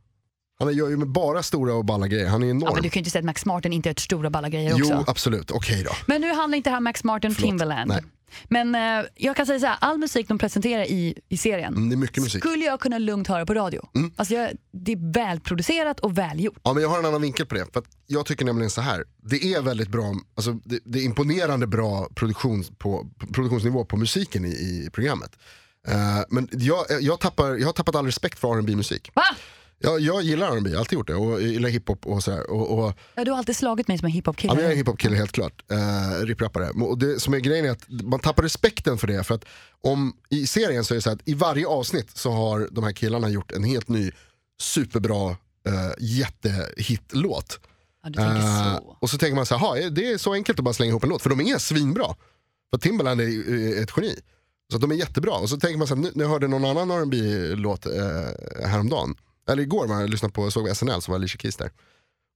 [0.59, 2.29] han gör ju bara stora och balla grejer.
[2.29, 2.63] Han är enorm.
[2.69, 4.49] Ja, men du kan ju inte säga att Max Martin inte är ett stora balla
[4.49, 5.11] grejer jo, också.
[5.11, 5.51] absolut.
[5.51, 5.91] Okej då.
[6.07, 7.51] Men nu handlar inte det här Max Martin och Förlåt.
[7.51, 7.89] Timberland.
[7.89, 8.03] Nej.
[8.45, 11.89] Men eh, jag kan säga så här, all musik de presenterar i, i serien Mm,
[11.89, 12.43] det är mycket musik.
[12.43, 13.89] skulle jag kunna lugnt höra på radio.
[13.95, 14.13] Mm.
[14.17, 16.59] Alltså jag, det är välproducerat och välgjort.
[16.63, 17.67] Ja, men jag har en annan vinkel på det.
[17.73, 19.05] För att jag tycker nämligen så här.
[19.23, 24.45] Det är väldigt bra, alltså, det, det är imponerande bra produktions, på, produktionsnivå på musiken
[24.45, 25.31] i, i programmet.
[25.89, 29.23] Eh, men jag, jag, tappar, jag har tappat all respekt för R&B musik Va?
[29.79, 31.15] Jag, jag gillar R&B, alltid gjort det.
[31.15, 32.51] Och jag gillar hiphop och sådär.
[32.51, 34.51] Och, och, Ja, du har alltid slagit mig som en hiphop-kille.
[34.51, 35.63] Ja, men jag är en hiphop-kille helt klart.
[35.73, 36.71] Uh, Riprappare.
[36.71, 39.25] Och det som är grejen är att man tappar respekten för det.
[39.25, 39.45] För att
[39.81, 42.93] om, i serien så är det så att i varje avsnitt så har de här
[42.93, 44.11] killarna gjort en helt ny
[44.61, 45.37] superbra uh,
[45.99, 47.61] jättehit-låt.
[48.15, 48.97] ja, så.
[49.01, 50.91] och så tänker man så här, "Ha, är det är så enkelt att bara slänga
[50.91, 51.23] ihop en låt.
[51.23, 52.15] För de är svinbra.
[52.71, 54.15] För Timbaland är ett geni.
[54.73, 55.33] Så de är jättebra.
[55.35, 57.15] Och så tänker man så här, nu, nu hörde någon annan rb
[57.59, 57.93] låt uh,
[58.67, 59.15] häromdagen.
[59.49, 61.71] Eller igår var jag lyssnade på, såg SNL så var Alicia Keys där.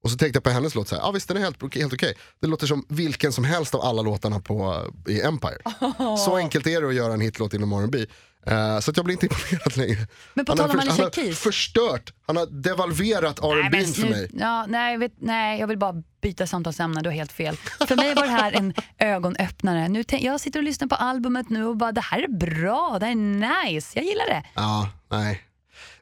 [0.02, 1.92] Och så tänkte jag på hennes låt, så här, ah, visst den är helt, helt
[1.92, 2.14] okej.
[2.40, 5.58] Det låter som vilken som helst av alla låtarna på, i Empire.
[6.24, 8.06] Så enkelt är det att göra en hitlåt inom R&B.
[8.46, 10.06] Eh, så att jag blir inte imponerad längre.
[10.34, 11.38] Men på han, tal har om han Alicia har Keys.
[11.38, 14.30] förstört, han har devalverat R&B för mig.
[14.34, 17.56] Ja, nej, vet, nej, jag vill bara byta samtalsämne, du har helt fel.
[17.88, 19.88] För mig var det här en ögonöppnare.
[19.88, 22.96] Nu tänk, jag sitter och lyssnar på albumet nu och bara, det här är bra,
[23.00, 24.42] det här är nice, jag gillar det.
[24.54, 25.42] Ja, nej.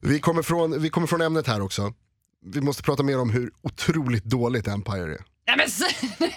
[0.06, 1.92] Vi kommer, från, vi kommer från ämnet här också.
[2.46, 5.24] Vi måste prata mer om hur otroligt dåligt Empire är.
[5.48, 5.66] Nej, men.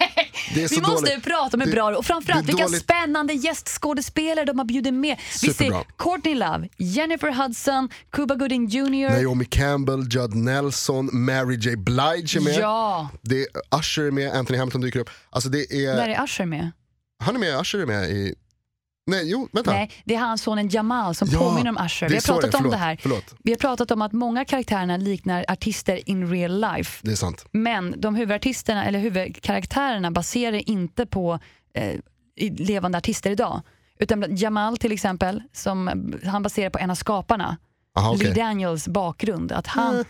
[0.54, 1.24] Det är Vi så måste dåligt.
[1.24, 2.82] prata om hur Det- bra och framförallt vilka dåligt.
[2.82, 5.18] spännande gästskådespelare de har bjudit med.
[5.18, 5.84] Vi ser Superbra.
[5.98, 9.22] Courtney Love, Jennifer Hudson, Cuba Gooding Jr.
[9.22, 12.54] Naomi Campbell, Judd Nelson, Mary J Blige är med.
[12.60, 13.46] Ja, Det är
[13.78, 15.10] Usher är med, Anthony Hamilton dyker upp.
[15.30, 16.70] Alltså det är, där är Usher med.
[17.22, 18.34] han är med, Usher är med i...
[19.06, 19.70] Nej, jo, vänta.
[19.72, 22.08] Nej, det är hans sonen Jamal som Ja, påminner om Usher.
[22.08, 22.58] Vi har pratat det är.
[22.58, 22.98] om Förlåt, det här.
[23.02, 23.34] förlåt.
[23.44, 27.00] Vi har pratat om att många karaktärerna liknar artister in real life.
[27.06, 27.44] Det är sant.
[27.52, 31.38] Men de huvudartisterna, eller huvudkaraktärerna baserar inte på
[31.74, 32.00] eh,
[32.50, 33.60] levande artister idag.
[33.98, 37.56] Utan Jamal till exempel, som han baserar på en av skaparna.
[37.98, 38.24] Aha, okej.
[38.26, 39.52] Lee Daniels bakgrund.
[39.52, 40.04] Att han, Mm.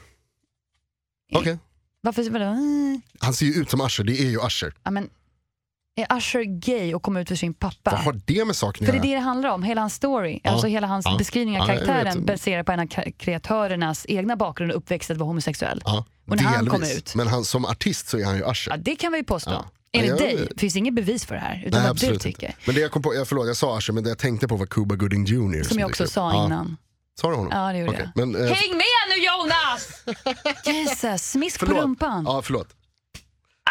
[1.42, 1.58] Okej.
[2.00, 2.56] varför, vadå?
[3.20, 4.74] Han ser ju ut som Usher, det är ju Usher.
[4.82, 5.10] Ja, men,
[6.00, 7.90] är Usher gay och kom ut för sin pappa?
[7.90, 10.40] Vad har det med saken För det är det det handlar om, hela hans story.
[10.44, 10.50] Ja.
[10.50, 11.14] Alltså hela hans Ja.
[11.18, 12.86] beskrivning av karaktären baserar på en av
[13.18, 15.82] kreatörernas egna bakgrund och uppväxt att vara homosexuell.
[15.84, 16.98] Ja, Och när han kom delvis.
[16.98, 17.14] ut.
[17.14, 18.70] Men han, som artist så är han ju Usher.
[18.72, 19.50] Ja, det kan vi ju påstå.
[19.50, 19.64] Ja.
[19.92, 22.18] Enligt dig finns inget bevis för det här, utan Nej, vad du inte.
[22.18, 22.54] tycker.
[22.66, 24.56] Men det jag kom på, jag, förlåt jag sa Usher men det jag tänkte på
[24.56, 25.62] var Cuba Gooding Jr.
[25.62, 26.76] Som jag också sa innan.
[27.20, 27.52] Sa du honom?
[27.52, 28.26] Ja, det gjorde Okej, jag.
[28.26, 30.04] Men, eh, Häng med nu Jonas!
[30.66, 32.24] Jesus, smisk på rumpan.
[32.28, 32.68] Ja, förlåt.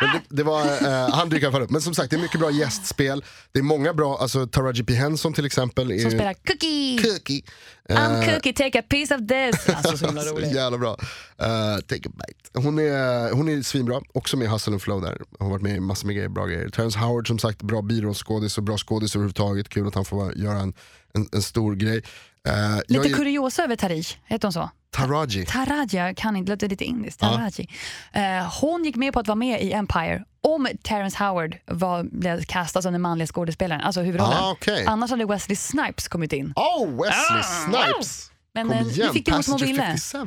[0.01, 1.69] Men det, det var, eh, han dyker i alla fall upp.
[1.69, 3.23] Men som sagt, det är mycket bra gästspel.
[3.51, 5.91] Det är många bra, alltså Taraji P Henson till exempel.
[5.91, 6.97] Är Som spelar Cookie.
[7.03, 7.41] Cookie.
[7.89, 9.69] I'm Eh, Cookie, take a piece of this.
[9.75, 10.97] Alltså så himla så jävla bra.
[11.41, 12.59] Eh, take a bite.
[12.65, 15.21] Hon är, hon är svinbra, också med i Hustle and Flow där.
[15.39, 16.69] Hon har varit med i massor med grejer, bra grejer.
[16.69, 19.69] Terrence Howard som sagt, bra birollskådis och bra skådis överhuvudtaget.
[19.69, 20.73] Kul att han får vara- göra en,
[21.13, 22.03] en, en stor grej.
[22.43, 24.69] Jag Lite kuriosa över Tarij, heter hon så?
[24.91, 25.45] Taraji.
[25.45, 27.19] Taraji, kan inte, låter lite indiskt.
[27.19, 27.69] Taraji.
[28.13, 32.43] Eh, hon gick med på att vara med i Empire om Terrence Howard var, blev
[32.43, 34.37] castad som den manliga skådespelaren, alltså huvudrollen.
[34.37, 34.85] Ah, okej.
[34.87, 36.53] Annars hade Wesley Snipes kommit in.
[36.55, 38.31] Oh, Wesley Snipes!
[38.63, 39.97] Men Kom eh, igen, nu fick ju hon som hon ville.
[39.97, 40.17] 57.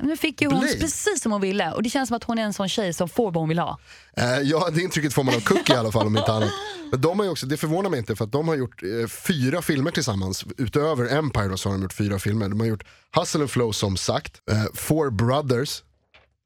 [0.00, 0.78] Nu fick ju hon Blade.
[0.78, 3.08] precis som hon ville och det känns som att hon är en sån tjej som
[3.08, 3.78] får vad hon vill ha.
[4.16, 6.50] Eh, ja, det intrycket får man av Cookie i alla fall om inte annat.
[6.90, 9.62] Men de har också, det förvånar mig inte för att de har gjort eh, fyra
[9.62, 10.44] filmer tillsammans.
[10.58, 12.48] Utöver Empire då, så har de gjort fyra filmer.
[12.48, 12.84] De har gjort
[13.16, 15.82] Hustle and Flow som sagt, eh, Four Brothers,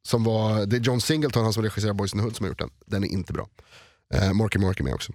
[0.07, 2.49] som var, det är John Singleton, han som regisserar Boys in the Hood som har
[2.49, 2.69] gjort den.
[2.85, 3.47] Den är inte bra.
[4.13, 5.13] Eh, Marky Mark är med också.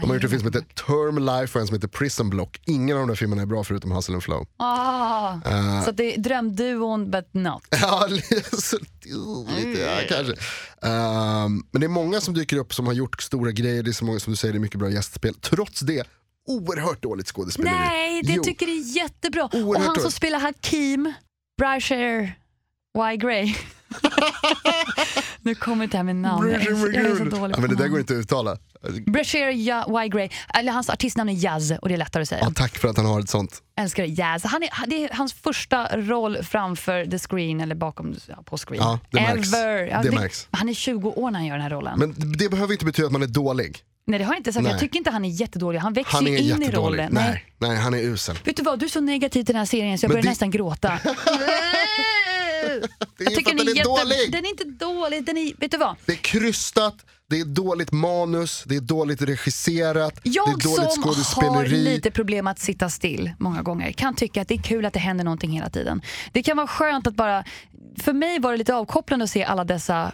[0.00, 2.60] De har gjort en film som heter Term Life och en som heter Prison Block.
[2.64, 4.46] Ingen av de där filmerna är bra förutom Hustle and Flow.
[4.56, 5.34] Ah,
[5.84, 7.62] Så att det är drömduon but not.
[7.82, 8.78] Ja, lite, så-
[9.78, 10.32] ja, kanske.
[10.82, 13.92] Ehm, men det är många som dyker upp som har gjort stora grejer, det är
[13.92, 15.34] så många som du säger, det är mycket bra gästspel.
[15.34, 16.06] Trots det,
[16.48, 17.74] oerhört dåligt skådespeleri.
[17.74, 18.42] Nej, det Jo.
[18.44, 19.44] tycker det är jättebra.
[19.44, 21.12] och Oerhört han som spelar Hakim,
[21.58, 22.34] Brasher
[23.12, 23.16] Y.
[23.16, 23.54] Gray.
[25.44, 26.50] nu kommer det här med namn.
[26.50, 26.64] Jag är,
[27.16, 28.56] så- dålig ja, men det där går inte att uttala.
[29.06, 30.08] Brasher Y.
[30.08, 30.28] Gray.
[30.54, 32.40] Eller hans artistnamn är Jazz och det är lättare att säga.
[32.44, 33.62] Ja, tack för att han har ett sånt.
[33.80, 34.08] älskar det.
[34.08, 34.44] Jazz.
[34.44, 38.82] Han är, det är hans första roll framför the screen, eller bakom, ja, på screen.
[38.82, 39.52] Ja, det märks.
[39.54, 39.86] Ever.
[39.86, 40.48] Ja, Det märks.
[40.50, 41.98] Han är 20 år när han gör den här rollen.
[41.98, 43.78] Men det behöver inte betyda att man är dålig.
[44.06, 44.62] Nej det har jag inte sagt.
[44.62, 44.72] Nej.
[44.72, 45.78] Jag tycker inte han är jättedålig.
[45.78, 47.10] Han växer Han in i rollen.
[47.12, 47.44] Nej.
[47.58, 48.38] Nej, han är usel.
[48.44, 50.22] Vet du vad, du är så negativ till den här serien så jag Men börjar
[50.22, 50.92] det- nästan gråta.
[53.18, 54.32] Det är för att den är jätte- dålig.
[54.32, 55.24] Den är inte dålig.
[55.26, 55.96] Den är, vet du vad?
[56.06, 56.94] Det är krystat,
[57.30, 61.84] det är dåligt manus, det är dåligt regisserat, det är Jag dåligt som har skådespeleri.
[61.84, 65.00] lite problem att sitta still många gånger kan tycka att det är kul att det
[65.00, 66.02] händer någonting hela tiden.
[66.32, 67.44] Det kan vara skönt att bara,
[68.02, 70.12] för mig var det lite avkopplande att se alla dessa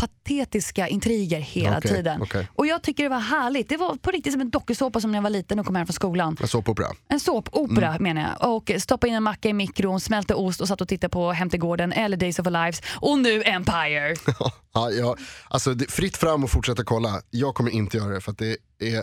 [0.00, 2.22] patetiska intriger hela Okej, tiden.
[2.22, 2.48] okej.
[2.54, 3.68] Och jag tycker det var härligt.
[3.68, 5.86] Det var på riktigt som en dokusåpa som när jag var liten och kom hem
[5.86, 6.36] från skolan.
[6.40, 6.88] En såpopera.
[7.08, 8.02] En såpopera Mm.
[8.02, 8.50] menar jag.
[8.54, 11.50] Och stoppa in en macka i mikron, smälta ost och satt och tittade på Hem
[11.50, 12.82] till gården eller Days of Our Lives.
[12.96, 14.14] Och nu Empire.
[14.72, 15.16] Ja, ja,
[15.48, 17.22] alltså fritt fram och fortsätta kolla.
[17.30, 18.98] Jag kommer inte göra det för att det är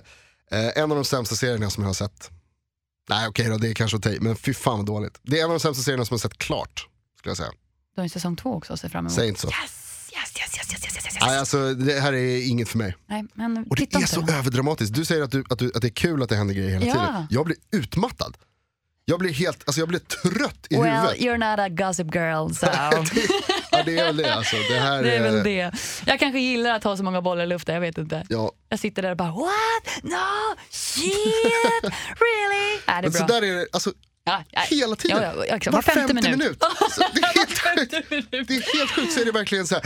[0.51, 2.29] eh, en av de sämsta serierna som jag har sett.
[3.09, 5.19] Nej okej då, det är kanske i, men fy fan vad dåligt.
[5.23, 6.87] Det är en av de sämsta serierna som jag har sett klart.
[7.17, 7.49] Skulle jag säga.
[7.95, 9.13] Du har ju säsong två också att se fram emot.
[9.13, 9.47] Säg inte så.
[9.47, 9.86] Yes,
[10.39, 11.17] yes, yes, yes, yes, yes, yes, yes.
[11.25, 12.95] Nej, alltså, det här är inget för mig.
[13.07, 14.33] Nej, men Och det är så då.
[14.33, 14.95] överdramatiskt.
[14.95, 16.85] Du säger att, du, att, du, att det är kul att det händer grejer hela
[16.85, 16.93] Ja.
[16.93, 17.27] tiden.
[17.29, 18.37] Jag blir utmattad.
[19.09, 21.17] Jag blir helt, alltså jag blir trött i Well, huvudet.
[21.19, 22.65] you're not a gossip girl, so.
[23.71, 24.55] Ja, det är väl det alltså.
[24.69, 25.71] Det här det är är, väl det.
[26.05, 28.25] Jag kanske gillar att ha så många bollar i luften, jag vet inte.
[28.29, 30.03] Ja, Jag sitter där och bara what?
[30.03, 31.03] No, shit,
[31.83, 32.75] really?
[32.75, 33.35] Äh, det är men så bra.
[33.39, 33.93] där är det, alltså
[34.27, 34.61] Ja, ja.
[34.61, 35.23] hela tiden.
[35.23, 35.65] Ja, ja, exakt.
[35.65, 36.39] Var Var femte femte minut.
[36.39, 36.63] minut.
[36.63, 37.91] Alltså, det är helt sjukt.
[38.47, 39.83] Det är helt sjukt så är det verkligen så här.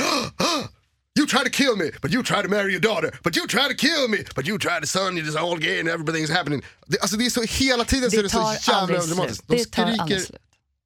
[1.19, 3.67] You try to kill me, but you try to marry your daughter, but you try
[3.67, 6.61] to kill me, but you try to son, you're just all gay and everything's happening.
[6.87, 8.29] Det, alltså det är så hela tiden så är Det det
[8.61, 9.41] så jävla slut.
[9.47, 10.25] De Det skriker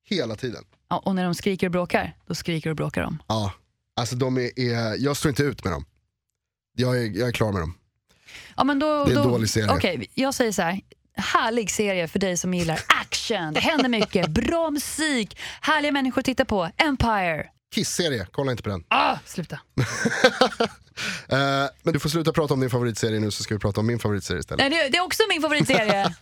[0.09, 0.63] hela tiden.
[0.89, 3.23] Ja, och när de skriker och bråkar, då skriker och bråkar de.
[3.27, 3.53] Ja,
[3.95, 5.85] alltså de är, är, jag står inte ut med dem.
[6.77, 7.77] Jag är, jag är klar med dem.
[8.57, 9.71] Ja, men då, Det är en då, dålig serie.
[9.71, 10.81] Okej, jag säger så här.
[11.17, 12.79] Härlig serie för dig som gillar
[13.31, 16.69] action, det händer mycket, bra musik, härliga människor att titta på.
[16.77, 17.45] Empire.
[17.75, 18.83] Kiss-serie, kolla inte på den.
[18.87, 19.59] Ah, sluta.
[21.29, 23.87] Eh, men du får sluta prata om din favoritserie nu så ska vi prata om
[23.87, 24.71] min favoritserie istället.
[24.71, 26.15] Nej, det är också min favoritserie.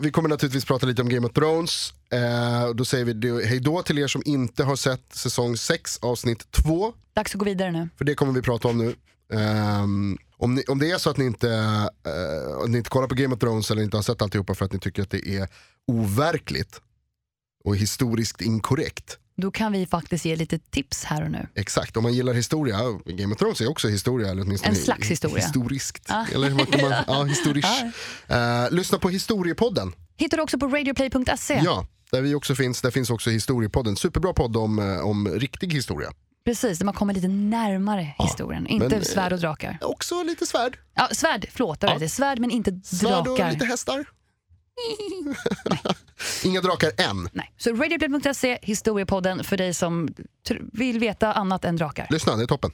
[0.00, 1.94] vi kommer naturligtvis prata lite om Game of Thrones.
[2.12, 6.92] Eh, då säger vi hejdå till er som inte har sett säsong 6 avsnitt 2.
[7.14, 7.88] Dags att gå vidare nu.
[7.98, 8.94] För det kommer vi prata om nu.
[9.32, 11.48] Ehm, om, ni, om det är så att ni inte,
[12.06, 14.72] eh, ni inte kollar på Game of Thrones eller inte har sett alltihopa för att
[14.72, 15.48] ni tycker att det är
[15.86, 16.80] overkligt
[17.64, 19.18] och historiskt inkorrekt.
[19.36, 21.46] Då kan vi faktiskt ge lite tips här och nu.
[21.54, 24.30] Exakt, om man gillar historia, Game of Thrones är också historia.
[24.30, 25.44] Eller åtminstone En slags historia.
[25.44, 26.06] Historiskt.
[26.08, 26.26] Ah.
[26.34, 27.82] Eller kan man, ja, historiskt.
[28.26, 29.92] Eh, lyssna på historiepodden.
[30.16, 31.60] Hittar du också på radioplay.se.
[31.64, 32.80] Ja, där vi också finns.
[32.82, 33.96] Där finns också historiepodden.
[33.96, 36.12] Superbra podd om, eh, om riktig historia.
[36.44, 38.66] Precis, där man kommer lite närmare historien.
[38.66, 39.78] Inte men, eh, svärd och drakar.
[39.80, 40.78] Också lite svärd.
[40.94, 41.78] Ja, svärd, förlåt.
[41.80, 41.98] Ja.
[41.98, 43.50] Det är svärd men inte Svärd och drakar.
[43.52, 44.04] lite hästar.
[46.44, 47.28] Inga drakar än.
[47.32, 47.52] Nej.
[47.56, 50.08] Så radioplay.se, historiepodden för dig som
[50.72, 52.06] vill veta annat än drakar.
[52.10, 52.70] Lyssna, det är toppen.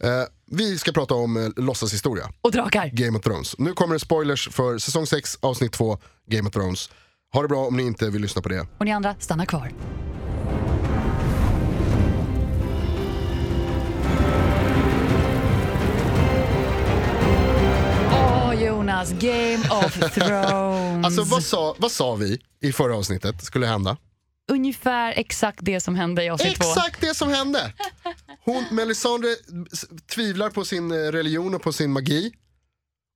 [0.00, 0.10] Eh,
[0.50, 2.86] vi ska prata om eh, låtsashistoria, Och drakar.
[2.86, 3.58] Game of Thrones.
[3.58, 6.90] Nu kommer det spoilers för säsong 6, avsnitt 2, Game of Thrones.
[7.32, 8.66] Ha det bra om ni inte vill lyssna på det.
[8.78, 9.72] Och ni andra, stanna kvar.
[19.02, 21.06] Jonas, Game of Thrones.
[21.06, 23.96] Alltså vad sa, vad sa vi i förra avsnittet skulle hända?
[24.52, 26.68] Ungefär exakt det som hände i avsnitt två.
[26.68, 27.72] Exakt det som hände!
[28.44, 29.28] Hon, Melisandre
[30.14, 32.32] tvivlar på sin eh, religion och på sin magi.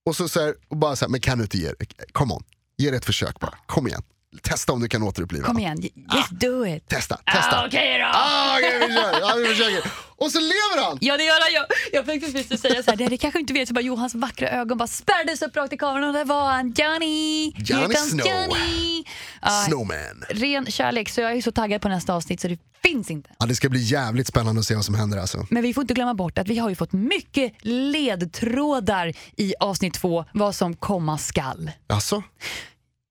[0.07, 1.73] Och så, så här, och bara så här, men kan du inte ge
[2.13, 2.45] Come on,
[2.77, 3.59] ge det ett försök bara.
[3.67, 4.03] Kom igen.
[4.43, 5.47] Testa om du kan återuppliva.
[5.47, 5.83] Kom igen,
[6.15, 6.89] just do it.
[6.89, 7.61] Testa, testa.
[7.61, 8.05] Ah, Okej då.
[8.15, 9.21] Ah, okej, vi kör.
[9.21, 9.91] Ja, vi försöker.
[10.19, 10.99] Och så lever han!
[11.01, 11.53] Ja det gör han.
[11.55, 14.15] Jag, jag tänkte precis säga så här, det, det kanske inte vet, så bara Johans
[14.15, 16.75] vackra ögon bara spärrades upp rakt i kameran och där var han.
[16.77, 17.53] Johnny!
[17.55, 18.27] Here Johnny comes Snow.
[18.27, 19.05] Johnny!
[19.43, 20.25] Ja, Snowman.
[20.31, 23.31] ren kärlek, så jag är så taggad på nästa avsnitt så det finns inte.
[23.39, 25.47] Ja, det ska bli jävligt spännande att se vad som händer alltså.
[25.51, 29.95] Men vi får inte glömma bort att vi har ju fått mycket ledtrådar i avsnitt
[29.95, 31.71] två vad som komma skall.
[31.87, 32.23] Alltså,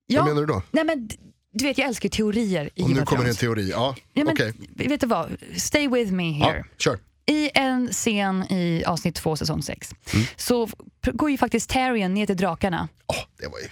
[0.07, 0.61] Ja, vad menar du då?
[0.71, 1.09] Nej, men,
[1.53, 3.69] du vet jag älskar ju teorier i Och nu kommer en teori.
[3.71, 4.53] Ja, Ja, men, okej.
[4.75, 6.57] Vet du vad, stay with me here.
[6.57, 6.99] Ja, kör.
[7.27, 10.25] I en scen i avsnitt två säsong 6 Mm.
[10.35, 10.69] så
[11.13, 12.87] går ju faktiskt Tyrion ner till drakarna.
[13.07, 13.67] Åh, det var ju...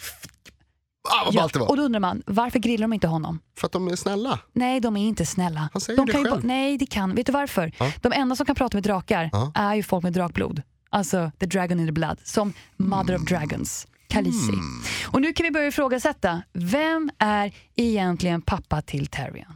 [1.09, 1.67] Ah, vad ballt det var.
[1.69, 3.39] och då undrar man, varför grillar de inte honom?
[3.59, 4.39] För att de är snälla.
[4.53, 5.69] Nej, de är inte snälla.
[5.73, 6.41] Han säger de det kan ju själv.
[6.41, 7.15] bara- nej, det kan.
[7.15, 7.71] Vet du varför?
[7.79, 7.91] Ja.
[8.01, 9.51] De enda som kan prata med drakar Ja.
[9.55, 10.61] är ju folk med drakblod.
[10.89, 12.17] Alltså the dragon in the blood.
[12.23, 13.21] Som Mother Mm.
[13.23, 14.54] of Dragons, Khaleesi.
[15.08, 19.54] Och nu kan vi börja ifrågasätta, vem är egentligen pappa till Tyrion?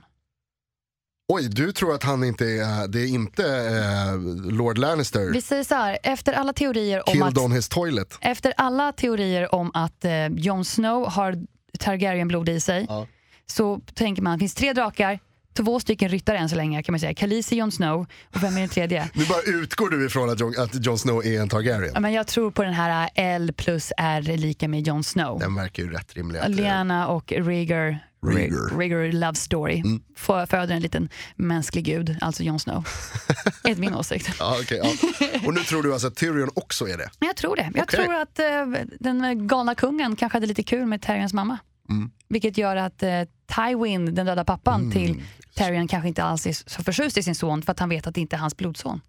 [1.34, 5.64] Oj, du tror att han inte är, det är inte eh, Lord Lannister Vi säger
[5.64, 8.18] så här, efter alla teorier om killed att on his toilet?
[8.22, 11.36] Efter alla teorier om att eh, Jon Snow har
[11.80, 13.08] Targaryen-blod i sig Ja.
[13.46, 15.20] så tänker man, det finns tre drakar,
[15.58, 17.14] två stycken ryttare än så länge kan man säga.
[17.14, 18.02] Khaleesi, Jon Snow
[18.36, 19.10] och vem är den tredje?
[19.14, 21.92] Nu bara utgår du ifrån att Jon, att Jon Snow är en Targaryen.
[21.94, 25.04] Ja, men jag tror på den här eh, L plus R är lika med Jon
[25.04, 25.40] Snow.
[25.40, 26.40] Den verkar ju rätt rimlig.
[26.40, 28.78] är- Lyanna och Rhaegar, Rhaegar.
[28.78, 30.02] Rhaegar love story, Mm.
[30.18, 32.88] Fö- föder en liten mänsklig gud, alltså Jon Snow.
[33.64, 34.30] är min åsikt.
[34.40, 34.90] Ja, okej, ja.
[35.48, 37.10] Och nu tror du alltså att Tyrion också är det?
[37.20, 37.72] Jag tror det.
[37.76, 38.46] Jag tror att eh,
[39.00, 41.58] den galna kungen kanske hade lite kul med Tyrions mamma.
[41.90, 42.12] Mm.
[42.30, 43.22] Vilket gör att eh,
[43.56, 45.24] Tywin, den döda pappan till
[45.56, 48.16] Tyrion, kanske inte alls är så förtjust i sin son för att han vet att
[48.16, 49.02] det inte är hans blodson.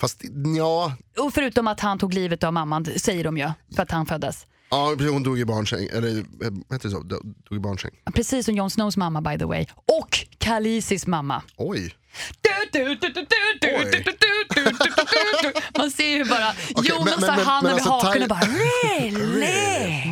[0.00, 0.22] Fast
[0.56, 4.06] ja, Och förutom att han tog livet av mamman, säger de ju, för att han
[4.06, 4.46] föddes.
[4.70, 6.24] ja hon dog i barnsäng, eller eh,
[6.72, 7.00] heter det så?
[7.02, 7.90] Dog i barnsäng.
[8.14, 9.66] Precis som Jon Snows mamma by the way.
[10.00, 11.42] Och Khaleesis mamma.
[11.56, 11.94] Oj.
[15.78, 16.52] Man ser ju bara
[16.84, 20.02] Jonas men- men- har handen alltså, Ty- och bara really?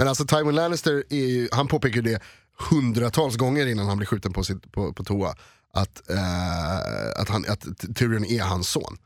[0.00, 2.22] Men alltså Tywin Lannister, är ju, han påpekar det
[2.70, 5.34] hundratals gånger innan han blir skjuten på, sitt, på, på toa.
[5.74, 8.96] Att, eh, att, han, att Tyrion är hans son.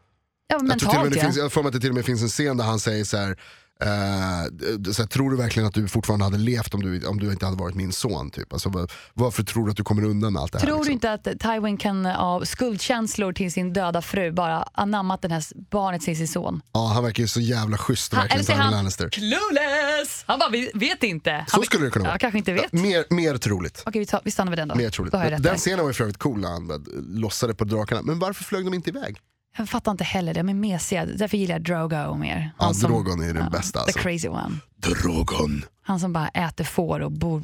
[0.47, 1.25] Ja, Jag, tror till och med mentalt det ja.
[1.25, 3.41] finns, jag att det till och med finns en scen där han säger så här.
[3.85, 7.45] Eh, så tror du verkligen att du fortfarande hade levt om du, om du inte
[7.47, 8.31] hade varit min son?
[8.31, 8.53] Typ?
[8.53, 10.67] Alltså, var, varför tror du att du kommer undan med allt det här?
[10.67, 10.93] Tror du liksom?
[10.93, 16.03] inte att Tywin kan av skuldkänslor till sin döda fru bara anammat den här barnet
[16.03, 16.61] till sin son?
[16.73, 19.09] Ja, han verkar ju så jävla schysst Han, verkligen, eller han Lannister.
[19.09, 20.25] clueless?
[20.27, 21.31] Han bara vi- vet inte.
[21.31, 22.15] Han Så skulle det kunna vara.
[22.15, 22.73] Ja, kanske inte vet.
[22.73, 23.83] Mer, mer troligt.
[23.87, 24.75] Okej vi, tar, vi stannar vid den då.
[24.75, 25.13] Mer troligt.
[25.13, 26.85] Då Den scenen var ju för övrigt cool när han
[27.21, 28.03] lossade på drakarna.
[28.03, 29.17] Men varför flög de inte iväg?
[29.57, 31.07] Jag fattar inte heller, de är mesiga.
[31.07, 32.51] Därför gillar jag Drogo mer.
[32.59, 33.93] Ja, Han som- Drogon är den bästa, alltså.
[33.99, 34.57] The crazy one.
[34.77, 35.65] Drogon.
[35.83, 37.43] Han som bara äter får och bor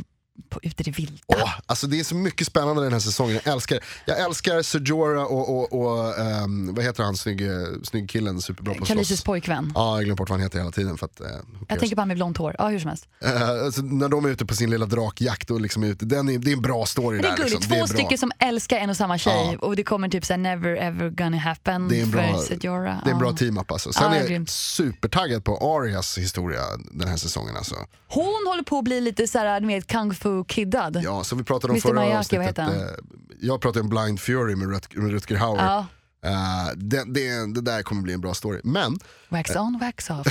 [0.49, 1.13] på, ute i det vilda.
[1.27, 3.41] Åh, alltså det är så mycket spännande den här säsongen.
[3.45, 7.43] Jag älskar, jag älskar Sejora och, och, och ehm, vad heter han, snygg,
[7.83, 9.25] snygg killen, superbra på slåss.
[9.25, 9.73] pojkvän.
[9.75, 10.99] Ja, jag glömmer bort vad han heter hela tiden.
[10.99, 12.55] För att, eh, who Jag tänker på han med blont hår.
[12.59, 13.09] Ja, hur som helst.
[13.25, 16.29] Eh, alltså, när de är ute på sin lilla drakjakt och liksom är ute, den
[16.29, 17.37] är, det är en bra story Men det är där.
[17.37, 17.77] gulligt, Liksom.
[17.77, 19.67] Två är stycken som älskar en och samma tjej Ja.
[19.67, 23.01] och det kommer typ såhär never ever gonna happen Det är en bra, för Sejora.
[23.05, 23.93] det är en bra team-up alltså.
[23.93, 26.61] Sen Ja, är jag supertaggad på Arias historia
[26.93, 27.75] den här säsongen alltså.
[28.09, 31.01] Hon håller på att bli lite såhär med kung fu kiddad.
[31.05, 31.81] Ja, som vi pratade om Mr.
[31.89, 32.59] förra Miyake, avsnittet.
[32.59, 32.67] eh,
[33.41, 35.65] Jag pratade om Blind Fury med, Rut med Rutger Hauer.
[35.65, 35.87] Ja.
[36.25, 38.61] Eh, det, det, det där kommer bli en bra story.
[38.65, 40.27] Men, Wax on, wax off.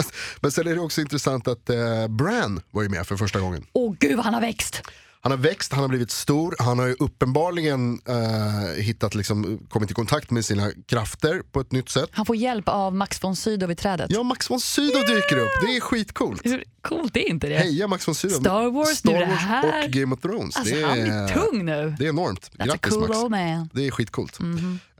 [0.40, 3.64] men sen är det också intressant att eh, Bran var ju med för första gången.
[3.72, 4.82] Åh gud vad han har växt!
[5.22, 9.90] Han har växt, han har blivit stor, han har ju uppenbarligen eh, hittat, liksom, kommit
[9.90, 12.08] i kontakt med sina krafter på ett nytt sätt.
[12.12, 14.06] Han får hjälp av Max von Sydow i trädet.
[14.10, 16.40] Ja, Max von Sydow dyker upp, det är skitcoolt.
[16.44, 17.58] Hur coolt är inte det?
[17.58, 18.40] Heja Max von Sydow.
[18.40, 19.84] Star Wars, Star nu är det Wars här.
[19.84, 20.56] och Game of Thrones.
[20.56, 21.94] Alltså det, han är, tung nu.
[21.98, 22.50] det är enormt.
[22.58, 23.30] That's Grattis cool Max.
[23.30, 23.68] man.
[23.72, 24.38] Det är skitcoolt.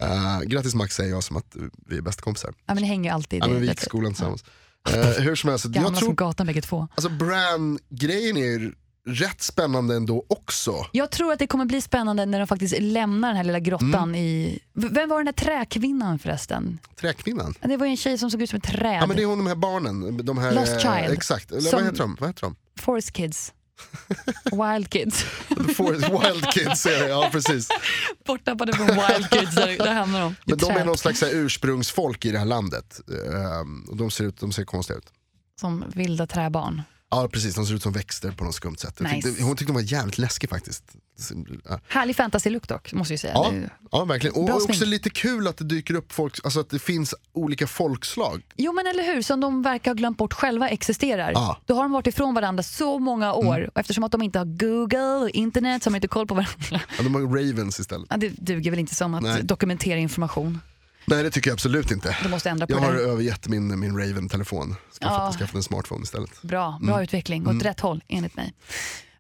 [0.00, 1.56] Eh, grattis Max säger jag som att
[1.86, 2.54] vi är bästa kompisar.
[2.66, 4.44] Ja men det hänger alltid Ja, men vi gick i skolan tillsammans.
[4.88, 6.88] Eh, hur som helst, Gamla jag som tror, gatan bägge två.
[6.94, 8.72] alltså Bran-grejen är
[9.06, 10.86] rätt spännande ändå också.
[10.92, 13.94] Jag tror att det kommer bli spännande när de faktiskt lämnar den här lilla grottan
[13.94, 14.14] Mm.
[14.14, 14.58] i...
[14.74, 16.78] Vem var den där träkvinnan förresten?
[17.00, 17.54] Träkvinnan.
[17.62, 18.98] Det var ju en tjej som såg ut som ett träd.
[19.02, 20.26] Ja men det är hon de här barnen.
[20.26, 21.12] De här, Lost eh, Child.
[21.12, 22.16] Exakt, eller vad heter de?
[22.20, 22.56] Vad heter de?
[22.80, 23.52] Forest Kids.
[24.44, 25.22] Wild Kids.
[25.76, 27.68] Forest Wild Kids är det, ja precis.
[28.26, 30.34] Borttappade från Wild Kids, där, där hamnar de.
[30.46, 33.00] Men de är någon slags här, ursprungsfolk i det här landet.
[33.34, 35.06] Ehm, och de ser, ut, de ser konstiga ut.
[35.60, 36.82] Som vilda träbarn.
[37.10, 39.00] Ja precis, de ser ut som växter på något skumt sätt.
[39.00, 39.14] Nice.
[39.28, 40.84] tyckte, hon tyckte de var jävligt läskig faktiskt.
[41.68, 43.32] Ja, Härlig fantasy-look dock, måste jag säga.
[43.34, 43.52] ja,
[43.92, 44.36] ja verkligen.
[44.36, 44.86] Och Bra också smink.
[44.90, 48.42] lite kul att det dyker upp folk, alltså att det finns olika folkslag.
[48.56, 51.32] Jo men eller hur, som de verkar ha glömt bort själva existerar.
[51.32, 51.58] Ja.
[51.66, 53.70] Då har de varit ifrån varandra så många år Mm.
[53.74, 56.34] och eftersom att de inte har Google och internet så har de inte koll på
[56.34, 56.80] varandra.
[56.96, 58.06] Ja, de har Ravens istället.
[58.10, 59.42] Ja, det duger väl inte som att Nej.
[59.42, 60.60] dokumentera information.
[61.10, 62.16] Nej det tycker jag absolut inte.
[62.22, 63.00] De måste ändra på Jag har det.
[63.00, 64.68] övergett min, min Raven-telefon.
[65.00, 65.32] Skaffat, Ja.
[65.38, 66.42] skaffat en smartphone istället.
[66.42, 67.46] Bra, bra utveckling.
[67.48, 68.54] Åt rätt håll enligt mig.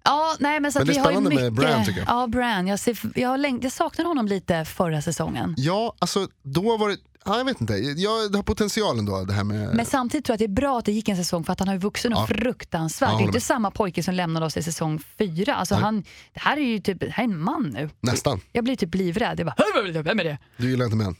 [0.04, 0.86] Ja, nej, men så Mm.
[0.86, 2.08] Men det är spännande med mycket, Bran, tycker jag.
[2.08, 2.66] Ja, Bran.
[2.66, 5.54] Jag, ser, jag, läng- jag saknade honom lite förra säsongen.
[5.58, 9.32] Ja, alltså då var det, ja, jag vet inte, jag, det har potential ändå det
[9.32, 9.74] här med...
[9.74, 11.58] Men samtidigt tror jag att det är bra att det gick en säsong för att
[11.58, 12.26] han har ju vuxit Ja.
[12.26, 13.10] fruktansvärt.
[13.10, 13.42] Ja, det är inte med.
[13.42, 15.54] samma pojke som lämnade oss i säsong fyra.
[15.54, 16.00] Alltså han,
[16.32, 17.90] det här är ju typ, det här är en man nu.
[18.00, 18.40] Nästan.
[18.52, 19.40] Jag blir typ livrädd.
[19.40, 20.38] Jag bara, vem är det?
[20.56, 21.14] Du gillar inte män.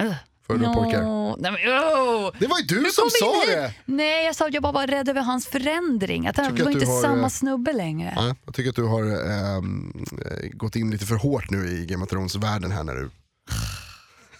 [0.00, 0.14] Uh.
[0.46, 1.02] Föredrar pojkar.
[1.40, 2.30] Nej, men, oh.
[2.38, 3.46] Det var ju du Nu som sa hit.
[3.46, 3.74] det!
[3.84, 6.26] Nej, jag sa att jag bara var rädd över hans förändring.
[6.26, 8.12] Att han var du inte har, samma eh, snubbe längre.
[8.16, 11.86] Ja, jag tycker att du har ehm, eh, gått in lite för hårt nu i
[11.86, 13.10] Game of Thrones-världen här när du...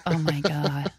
[0.04, 0.90] Oh my god.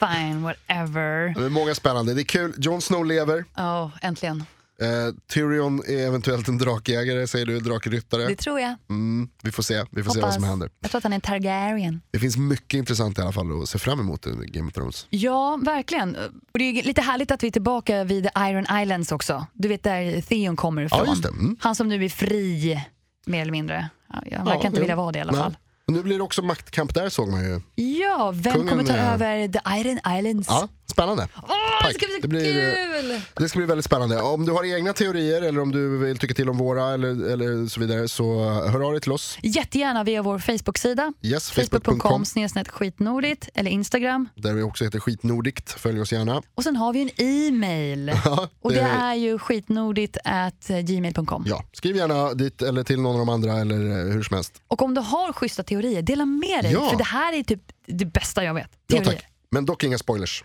[0.00, 1.34] Fine, whatever.
[1.34, 2.54] Det är många spännande, det är kul.
[2.58, 3.44] Jon Snow lever.
[3.56, 4.44] Oh, äntligen.
[4.82, 8.26] Eh, Tyrion är eventuellt en drakjägare, säger du, drakryttare.
[8.26, 8.74] Det tror jag.
[8.90, 10.70] Mm, vi får se, vi får se vad som händer.
[10.80, 12.00] Jag tror att han är en Targaryen.
[12.10, 15.06] Det finns mycket intressant i alla fall att se fram emot i Game of Thrones.
[15.10, 16.16] Ja, verkligen.
[16.52, 19.46] Och det är lite härligt att vi är tillbaka vid Iron Islands också.
[19.52, 21.16] Du vet där Theon kommer ifrån.
[21.22, 21.28] Ja.
[21.28, 21.56] Mm.
[21.60, 22.80] Han som nu är fri,
[23.26, 23.88] mer eller mindre.
[24.08, 24.80] Ja, Han verkar Ja, inte jo.
[24.80, 25.40] vilja vara det i alla Nej.
[25.40, 25.56] fall.
[25.86, 27.60] Och nu blir det också maktkamp där såg man ju.
[27.84, 30.48] Ja, vem Kungen kommer ta är- över The Iron Islands?
[30.50, 31.28] Ja, spännande.
[31.36, 33.20] Åh, det ska bli så Det blir- kul!
[33.36, 34.22] Det ska bli väldigt spännande.
[34.22, 37.66] Om du har egna teorier eller om du vill tycka till om våra eller, eller
[37.68, 39.38] så vidare så hör av dig till oss.
[39.42, 41.12] Jättegärna via vår Facebook-sida.
[41.22, 44.28] Yes, Facebook.com snedsnett skitnordigt eller Instagram.
[44.34, 45.72] där vi också heter Skitnordikt.
[45.72, 46.42] Följ oss gärna.
[46.54, 48.12] Och sen har vi en e-mail.
[48.24, 51.44] Ja, Och det är ju skitnordigt at gmail.com.
[51.46, 54.52] Ja, skriv gärna dit eller till någon av de andra eller eh, hur som helst.
[54.68, 56.72] Och om du har schyssta teorier, dela med dig.
[56.72, 56.88] Ja.
[56.90, 58.70] För det här är typ det bästa jag vet.
[58.86, 59.12] Ja, Teorier.
[59.20, 59.24] tack.
[59.50, 60.44] Men dock inga spoilers.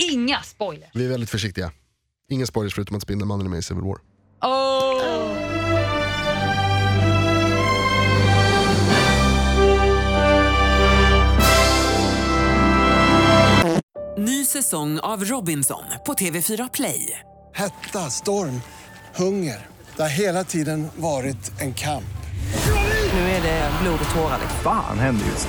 [0.00, 0.90] Inga spoilers.
[0.94, 1.72] Vi är väldigt försiktiga.
[2.30, 3.98] Inga spoilers förutom att Spindelmannen är med i Civil War.
[4.42, 4.80] Oh.
[14.18, 17.18] Ny säsong av Robinson på TV4 Play.
[17.54, 18.60] Hetta, storm,
[19.16, 19.66] hunger.
[19.96, 22.04] Det har hela tiden varit en kamp.
[23.12, 24.38] Nu är det blod och tårar.
[24.62, 25.48] Fan händer just